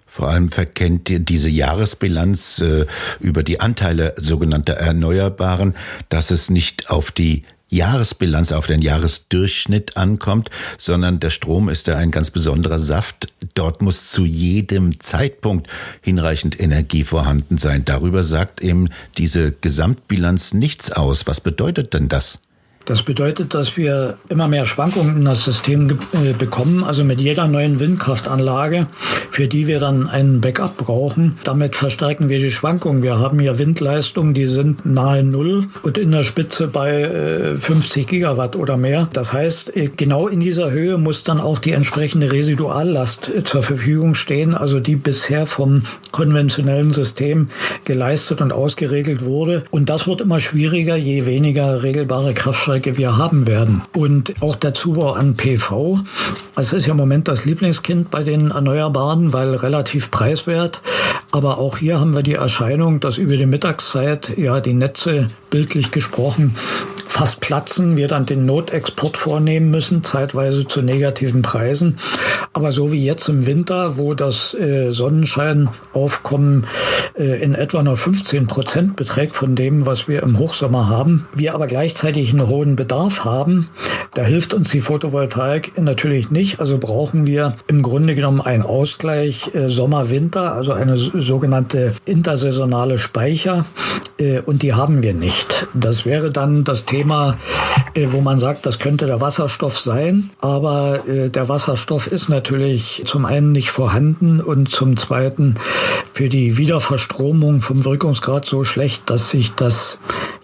Vor 0.09 0.27
allem 0.27 0.49
verkennt 0.49 1.07
diese 1.29 1.49
Jahresbilanz 1.49 2.59
äh, 2.59 2.85
über 3.19 3.43
die 3.43 3.59
Anteile 3.59 4.15
sogenannter 4.17 4.73
Erneuerbaren, 4.73 5.75
dass 6.09 6.31
es 6.31 6.49
nicht 6.49 6.89
auf 6.89 7.11
die 7.11 7.43
Jahresbilanz 7.69 8.51
auf 8.51 8.65
den 8.65 8.81
Jahresdurchschnitt 8.81 9.97
ankommt, 9.97 10.49
sondern 10.79 11.19
der 11.19 11.29
Strom 11.29 11.69
ist 11.69 11.87
da 11.87 11.97
ein 11.97 12.09
ganz 12.09 12.31
besonderer 12.31 12.79
Saft. 12.79 13.31
Dort 13.53 13.83
muss 13.83 14.09
zu 14.09 14.25
jedem 14.25 14.99
Zeitpunkt 14.99 15.67
hinreichend 16.01 16.59
Energie 16.59 17.03
vorhanden 17.03 17.59
sein. 17.59 17.85
Darüber 17.85 18.23
sagt 18.23 18.61
eben 18.61 18.87
diese 19.19 19.51
Gesamtbilanz 19.51 20.55
nichts 20.55 20.91
aus. 20.91 21.27
Was 21.27 21.39
bedeutet 21.39 21.93
denn 21.93 22.07
das? 22.07 22.39
Das 22.89 23.03
bedeutet, 23.03 23.53
dass 23.53 23.77
wir 23.77 24.17
immer 24.29 24.47
mehr 24.47 24.65
Schwankungen 24.65 25.17
in 25.17 25.25
das 25.25 25.43
System 25.43 25.91
äh, 26.13 26.33
bekommen, 26.33 26.83
also 26.83 27.03
mit 27.03 27.21
jeder 27.21 27.47
neuen 27.47 27.79
Windkraftanlage, 27.79 28.87
für 29.29 29.47
die 29.47 29.67
wir 29.67 29.79
dann 29.79 30.09
einen 30.09 30.41
Backup 30.41 30.75
brauchen. 30.75 31.37
Damit 31.43 31.75
verstärken 31.75 32.29
wir 32.29 32.39
die 32.39 32.49
Schwankungen. 32.49 33.03
Wir 33.03 33.19
haben 33.19 33.39
hier 33.39 33.59
Windleistungen, 33.59 34.33
die 34.33 34.47
sind 34.47 34.87
nahe 34.87 35.21
Null 35.21 35.67
und 35.83 35.99
in 35.99 36.11
der 36.11 36.23
Spitze 36.23 36.67
bei 36.67 37.55
50 37.59 38.01
äh, 38.01 38.05
Gigawatt 38.05 38.55
oder 38.55 38.75
mehr. 38.75 39.07
Das 39.13 39.33
heißt, 39.33 39.75
äh, 39.77 39.91
genau 39.95 40.27
in 40.27 40.39
dieser 40.39 40.71
Höhe 40.71 40.97
muss 40.97 41.23
dann 41.23 41.39
auch 41.39 41.59
die 41.59 41.73
entsprechende 41.73 42.31
Residuallast 42.31 43.31
zur 43.43 43.61
Verfügung 43.61 44.15
stehen, 44.15 44.55
also 44.55 44.79
die 44.79 44.95
bisher 44.95 45.45
vom 45.45 45.83
konventionellen 46.11 46.91
System 46.91 47.49
geleistet 47.85 48.41
und 48.41 48.51
ausgeregelt 48.51 49.23
wurde. 49.23 49.63
Und 49.69 49.91
das 49.91 50.07
wird 50.07 50.21
immer 50.21 50.39
schwieriger, 50.39 50.95
je 50.95 51.27
weniger 51.27 51.83
regelbare 51.83 52.33
Kraftstoffe 52.33 52.78
Fahrzeugstrecke 52.79 52.97
wir 52.97 53.17
haben 53.17 53.47
werden. 53.47 53.83
Und 53.93 54.33
auch 54.41 54.55
der 54.55 54.73
Zubau 54.73 55.13
an 55.13 55.35
PV. 55.35 55.99
Es 56.55 56.73
ist 56.73 56.85
ja 56.85 56.91
im 56.91 56.97
Moment 56.97 57.27
das 57.27 57.45
Lieblingskind 57.45 58.09
bei 58.09 58.23
den 58.23 58.51
Erneuerbaren, 58.51 59.33
weil 59.33 59.55
relativ 59.55 60.11
preiswert. 60.11 60.81
Aber 61.31 61.57
auch 61.57 61.77
hier 61.77 61.99
haben 61.99 62.15
wir 62.15 62.23
die 62.23 62.33
Erscheinung, 62.33 62.99
dass 62.99 63.17
über 63.17 63.37
die 63.37 63.45
Mittagszeit 63.45 64.37
ja 64.37 64.59
die 64.61 64.73
Netze 64.73 65.29
bildlich 65.49 65.91
gesprochen 65.91 66.55
fast 67.19 67.41
platzen, 67.41 67.97
wir 67.97 68.07
dann 68.07 68.25
den 68.25 68.45
Notexport 68.45 69.17
vornehmen 69.17 69.71
müssen, 69.71 70.05
zeitweise 70.05 70.65
zu 70.65 70.81
negativen 70.81 71.41
Preisen. 71.41 71.97
Aber 72.53 72.71
so 72.71 72.93
wie 72.93 73.03
jetzt 73.03 73.27
im 73.27 73.45
Winter, 73.45 73.97
wo 73.97 74.13
das 74.13 74.53
äh, 74.53 74.91
Sonnenscheinaufkommen 74.91 76.65
äh, 77.17 77.43
in 77.43 77.55
etwa 77.55 77.83
nur 77.83 77.97
15 77.97 78.47
Prozent 78.47 78.95
beträgt 78.95 79.35
von 79.35 79.55
dem, 79.55 79.85
was 79.85 80.07
wir 80.07 80.23
im 80.23 80.39
Hochsommer 80.39 80.87
haben, 80.87 81.27
wir 81.35 81.55
aber 81.55 81.67
gleichzeitig 81.67 82.29
einen 82.31 82.47
hohen 82.47 82.77
Bedarf 82.77 83.25
haben, 83.25 83.67
da 84.13 84.23
hilft 84.23 84.53
uns 84.53 84.69
die 84.69 84.79
Photovoltaik 84.79 85.77
natürlich 85.79 86.31
nicht. 86.31 86.61
Also 86.61 86.77
brauchen 86.77 87.27
wir 87.27 87.57
im 87.67 87.83
Grunde 87.83 88.15
genommen 88.15 88.39
einen 88.39 88.63
Ausgleich 88.63 89.53
äh, 89.53 89.67
Sommer-Winter, 89.67 90.53
also 90.53 90.71
eine 90.71 90.95
sogenannte 90.97 91.93
intersaisonale 92.05 92.97
Speicher. 92.97 93.65
Äh, 94.17 94.39
und 94.39 94.61
die 94.61 94.73
haben 94.73 95.03
wir 95.03 95.13
nicht. 95.13 95.67
Das 95.73 96.05
wäre 96.05 96.31
dann 96.31 96.63
das 96.63 96.85
Thema, 96.85 97.08
äh, 97.93 98.07
wo 98.11 98.21
man 98.21 98.39
sagt, 98.39 98.65
das 98.65 98.79
könnte 98.79 99.05
der 99.05 99.21
Wasserstoff 99.21 99.79
sein. 99.79 100.29
Aber 100.39 101.07
äh, 101.07 101.29
der 101.29 101.49
Wasserstoff 101.49 102.07
ist 102.07 102.29
natürlich 102.29 103.03
zum 103.05 103.25
einen 103.25 103.51
nicht 103.51 103.71
vorhanden 103.71 104.41
und 104.41 104.69
zum 104.69 104.97
zweiten 104.97 105.55
für 106.13 106.29
die 106.29 106.57
Wiederverstromung 106.57 107.61
vom 107.61 107.85
Wirkungsgrad 107.85 108.45
so 108.45 108.63
schlecht, 108.63 109.09
dass 109.09 109.29
sich 109.29 109.53
das, 109.55 109.99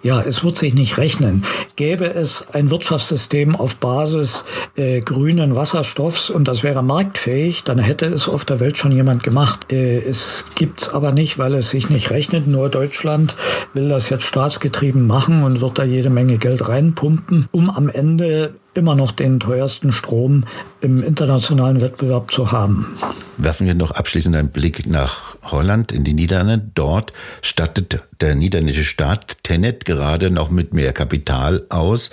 ja, 0.05 0.21
es 0.21 0.43
wird 0.43 0.55
sich 0.55 0.75
nicht 0.75 0.99
rechnen. 0.99 1.43
Gäbe 1.77 2.05
es 2.05 2.45
ein 2.53 2.69
Wirtschaftssystem 2.69 3.55
auf 3.55 3.77
Basis 3.77 4.45
äh, 4.75 5.01
grünen 5.01 5.55
Wasserstoffs 5.55 6.29
und 6.29 6.47
das 6.47 6.61
wäre 6.61 6.83
marktfähig, 6.83 7.63
dann 7.63 7.79
hätte 7.79 8.05
es 8.05 8.29
auf 8.29 8.45
der 8.45 8.59
Welt 8.59 8.77
schon 8.77 8.91
jemand 8.91 9.23
gemacht. 9.23 9.71
Äh, 9.71 9.97
es 9.97 10.45
gibt 10.53 10.83
es 10.83 10.89
aber 10.89 11.11
nicht, 11.11 11.39
weil 11.39 11.55
es 11.55 11.71
sich 11.71 11.89
nicht 11.89 12.11
rechnet. 12.11 12.45
Nur 12.45 12.69
Deutschland 12.69 13.35
will 13.73 13.89
das 13.89 14.09
jetzt 14.11 14.25
staatsgetrieben 14.25 15.07
machen 15.07 15.43
und 15.43 15.59
wird 15.59 15.79
da 15.79 15.83
jede 15.83 16.11
Menge 16.11 16.37
Geld 16.37 16.69
reinpumpen, 16.69 17.47
um 17.51 17.71
am 17.71 17.89
Ende 17.89 18.53
immer 18.75 18.93
noch 18.93 19.11
den 19.11 19.39
teuersten 19.39 19.91
Strom 19.91 20.43
im 20.85 21.03
internationalen 21.03 21.81
Wettbewerb 21.81 22.31
zu 22.31 22.51
haben. 22.51 22.97
Werfen 23.37 23.67
wir 23.67 23.73
noch 23.73 23.91
abschließend 23.91 24.35
einen 24.35 24.49
Blick 24.49 24.87
nach 24.87 25.35
Holland 25.43 25.91
in 25.91 26.05
die 26.05 26.13
Niederlande. 26.13 26.65
Dort 26.73 27.11
stattet 27.41 27.99
der 28.21 28.35
niederländische 28.35 28.85
Staat 28.85 29.43
Tenet 29.43 29.83
gerade 29.83 30.31
noch 30.31 30.49
mit 30.49 30.73
mehr 30.73 30.93
Kapital 30.93 31.65
aus. 31.69 32.11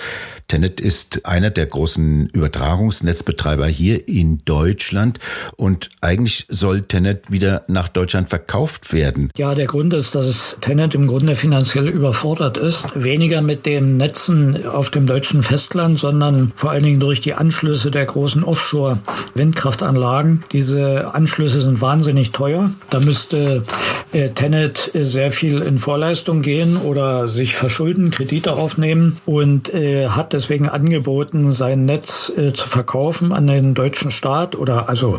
Tenet 0.49 0.81
ist 0.81 1.25
einer 1.25 1.51
der 1.51 1.67
großen 1.67 2.29
Übertragungsnetzbetreiber 2.29 3.67
hier 3.67 4.09
in 4.09 4.39
Deutschland 4.45 5.19
und 5.57 5.91
eigentlich 6.01 6.47
soll 6.49 6.83
Tenet 6.83 7.31
wieder 7.31 7.63
nach 7.69 7.89
Deutschland 7.89 8.29
verkauft 8.29 8.93
werden. 8.93 9.31
Ja, 9.37 9.55
der 9.55 9.67
Grund 9.67 9.95
ist, 9.95 10.15
dass 10.15 10.57
Tenet 10.61 10.95
im 10.95 11.07
Grunde 11.07 11.37
finanziell 11.37 11.89
überfordert 11.89 12.57
ist. 12.57 12.85
Weniger 12.95 13.43
mit 13.43 13.65
den 13.65 13.97
Netzen 13.97 14.67
auf 14.67 14.91
dem 14.91 15.07
deutschen 15.07 15.43
Festland, 15.43 16.01
sondern 16.01 16.53
vor 16.57 16.73
allen 16.73 16.83
Dingen 16.83 17.01
durch 17.01 17.21
die 17.21 17.35
Anschlüsse 17.35 17.91
der 17.91 18.07
großen 18.07 18.43
Offshore-Windkraftanlagen. 18.63 20.45
Diese 20.53 21.15
Anschlüsse 21.15 21.61
sind 21.61 21.81
wahnsinnig 21.81 22.31
teuer. 22.31 22.71
Da 22.91 23.01
müsste 23.01 23.65
äh, 24.13 24.29
Tenet 24.31 24.91
sehr 24.95 25.33
viel 25.33 25.63
in 25.63 25.79
Vorleistung 25.79 26.43
gehen 26.43 26.77
oder 26.77 27.29
sich 27.29 27.57
verschulden, 27.57 28.11
Kredite 28.11 28.53
aufnehmen 28.53 29.19
und 29.27 29.75
äh, 29.75 30.09
hat 30.09 30.33
deswegen 30.33 30.69
angeboten, 30.69 31.51
sein 31.51 31.85
Netz 31.87 32.33
äh, 32.37 32.53
zu 32.53 32.69
verkaufen 32.69 33.33
an 33.33 33.47
den 33.47 33.75
deutschen 33.75 34.11
Staat 34.11 34.55
oder 34.55 34.89
also 34.89 35.19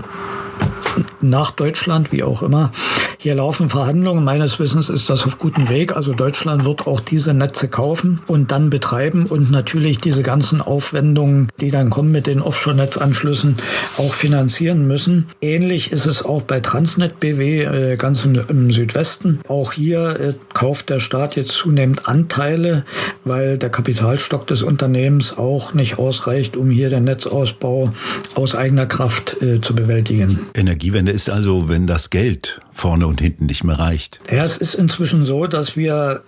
nach 1.21 1.51
Deutschland, 1.51 2.11
wie 2.11 2.23
auch 2.23 2.41
immer. 2.41 2.71
Hier 3.17 3.35
laufen 3.35 3.69
Verhandlungen. 3.69 4.23
Meines 4.23 4.59
Wissens 4.59 4.89
ist 4.89 5.09
das 5.09 5.25
auf 5.25 5.39
gutem 5.39 5.69
Weg. 5.69 5.95
Also 5.95 6.13
Deutschland 6.13 6.65
wird 6.65 6.87
auch 6.87 6.99
diese 6.99 7.33
Netze 7.33 7.69
kaufen 7.69 8.19
und 8.27 8.51
dann 8.51 8.69
betreiben 8.69 9.27
und 9.27 9.49
natürlich 9.49 9.97
diese 9.97 10.23
ganzen 10.23 10.61
Aufwendungen, 10.61 11.47
die 11.61 11.71
dann 11.71 11.89
kommen 11.89 12.11
mit 12.11 12.27
den 12.27 12.41
Offshore-Netzanschlüssen, 12.41 13.57
auch 13.97 14.13
finanzieren 14.13 14.87
müssen. 14.87 15.27
Ähnlich 15.41 15.91
ist 15.91 16.05
es 16.05 16.23
auch 16.23 16.41
bei 16.41 16.59
Transnet 16.59 17.21
BW 17.21 17.63
äh, 17.63 17.95
ganz 17.95 18.25
im, 18.25 18.71
Südwesten. 18.71 19.39
Auch 19.47 19.71
hier 19.71 20.19
äh, 20.19 20.33
kauft 20.53 20.89
der 20.89 20.99
Staat 20.99 21.35
jetzt 21.35 21.51
zunehmend 21.51 22.07
Anteile, 22.07 22.83
weil 23.23 23.57
der 23.57 23.69
Kapitalstock 23.69 24.47
des 24.47 24.63
Unternehmens 24.63 25.37
auch 25.37 25.73
nicht 25.73 25.97
ausreicht, 25.97 26.57
um 26.57 26.69
hier 26.69 26.89
den 26.89 27.05
Netzausbau 27.05 27.93
aus 28.35 28.55
eigener 28.55 28.85
Kraft 28.85 29.41
äh, 29.41 29.61
zu 29.61 29.75
bewältigen. 29.75 30.39
Energiewende 30.83 31.13
ist 31.13 31.29
also, 31.29 31.69
wenn 31.69 31.87
das 31.87 32.09
Geld 32.09 32.59
vorne 32.73 33.07
und 33.07 33.21
hinten 33.21 33.45
nicht 33.45 33.63
mehr 33.63 33.79
reicht. 33.79 34.19
Ja, 34.31 34.43
es 34.43 34.57
ist 34.57 34.73
inzwischen 34.73 35.25
so, 35.25 35.47
dass 35.47 35.77
wir 35.77 36.23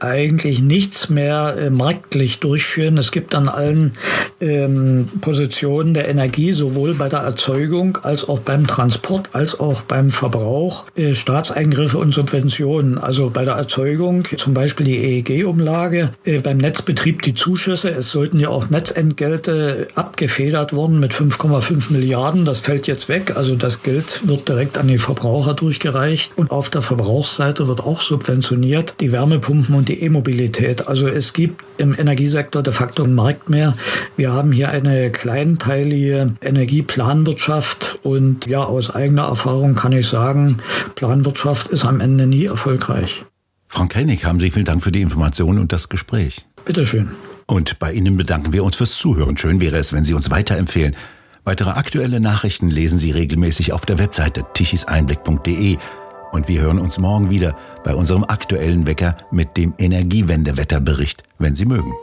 eigentlich 0.00 0.60
nichts 0.60 1.08
mehr 1.08 1.56
äh, 1.58 1.70
marktlich 1.70 2.38
durchführen. 2.38 2.98
Es 2.98 3.10
gibt 3.10 3.34
an 3.34 3.48
allen 3.48 3.94
ähm, 4.40 5.08
Positionen 5.20 5.94
der 5.94 6.08
Energie, 6.08 6.52
sowohl 6.52 6.94
bei 6.94 7.08
der 7.08 7.20
Erzeugung 7.20 7.98
als 8.02 8.28
auch 8.28 8.38
beim 8.38 8.66
Transport, 8.66 9.30
als 9.32 9.58
auch 9.58 9.82
beim 9.82 10.10
Verbrauch, 10.10 10.84
äh, 10.96 11.14
Staatseingriffe 11.14 11.98
und 11.98 12.14
Subventionen. 12.14 12.98
Also 12.98 13.30
bei 13.30 13.44
der 13.44 13.54
Erzeugung, 13.54 14.24
zum 14.36 14.54
Beispiel 14.54 14.86
die 14.86 14.98
EEG-Umlage, 14.98 16.12
äh, 16.24 16.38
beim 16.38 16.58
Netzbetrieb 16.58 17.22
die 17.22 17.34
Zuschüsse. 17.34 17.90
Es 17.90 18.10
sollten 18.10 18.38
ja 18.38 18.50
auch 18.50 18.70
Netzentgelte 18.70 19.88
abgefedert 19.94 20.72
worden 20.72 21.00
mit 21.00 21.12
5,5 21.12 21.92
Milliarden. 21.92 22.44
Das 22.44 22.60
fällt 22.60 22.86
jetzt 22.86 23.08
weg. 23.08 23.36
Also 23.36 23.56
das 23.56 23.82
Geld 23.82 24.20
wird 24.28 24.48
direkt 24.48 24.78
an 24.78 24.86
die 24.86 24.98
Verbraucher 24.98 25.54
durchgereicht. 25.88 26.32
Und 26.36 26.50
auf 26.50 26.70
der 26.70 26.82
Verbrauchsseite 26.82 27.68
wird 27.68 27.80
auch 27.80 28.02
subventioniert 28.02 28.94
die 29.00 29.12
Wärmepumpen 29.12 29.74
und 29.74 29.88
die 29.88 30.02
E-Mobilität. 30.02 30.88
Also 30.88 31.08
es 31.08 31.32
gibt 31.32 31.64
im 31.78 31.98
Energiesektor 31.98 32.62
de 32.62 32.72
facto 32.72 33.04
einen 33.04 33.14
Markt 33.14 33.48
mehr. 33.48 33.74
Wir 34.16 34.32
haben 34.32 34.52
hier 34.52 34.70
eine 34.70 35.10
kleinteilige 35.10 36.34
Energieplanwirtschaft 36.40 37.98
und 38.02 38.46
ja, 38.46 38.62
aus 38.62 38.94
eigener 38.94 39.24
Erfahrung 39.24 39.74
kann 39.74 39.92
ich 39.92 40.08
sagen, 40.08 40.58
Planwirtschaft 40.94 41.68
ist 41.68 41.84
am 41.84 42.00
Ende 42.00 42.26
nie 42.26 42.46
erfolgreich. 42.46 43.24
Frank 43.66 43.94
Hennig, 43.94 44.24
haben 44.24 44.40
Sie 44.40 44.50
vielen 44.50 44.64
Dank 44.64 44.82
für 44.82 44.92
die 44.92 45.02
Informationen 45.02 45.58
und 45.58 45.72
das 45.72 45.88
Gespräch. 45.88 46.46
Bitteschön. 46.64 47.10
Und 47.46 47.78
bei 47.78 47.92
Ihnen 47.92 48.16
bedanken 48.16 48.52
wir 48.52 48.64
uns 48.64 48.76
fürs 48.76 48.96
Zuhören. 48.96 49.36
Schön 49.36 49.60
wäre 49.60 49.76
es, 49.76 49.92
wenn 49.92 50.04
Sie 50.04 50.14
uns 50.14 50.30
weiterempfehlen. 50.30 50.96
Weitere 51.48 51.70
aktuelle 51.70 52.20
Nachrichten 52.20 52.68
lesen 52.68 52.98
Sie 52.98 53.10
regelmäßig 53.10 53.72
auf 53.72 53.86
der 53.86 53.98
Webseite 53.98 54.44
tichiseinblick.de. 54.52 55.78
Und 56.30 56.46
wir 56.46 56.60
hören 56.60 56.78
uns 56.78 56.98
morgen 56.98 57.30
wieder 57.30 57.56
bei 57.84 57.94
unserem 57.94 58.22
aktuellen 58.22 58.86
Wecker 58.86 59.16
mit 59.30 59.56
dem 59.56 59.72
Energiewendewetterbericht, 59.78 61.22
wenn 61.38 61.56
Sie 61.56 61.64
mögen. 61.64 61.94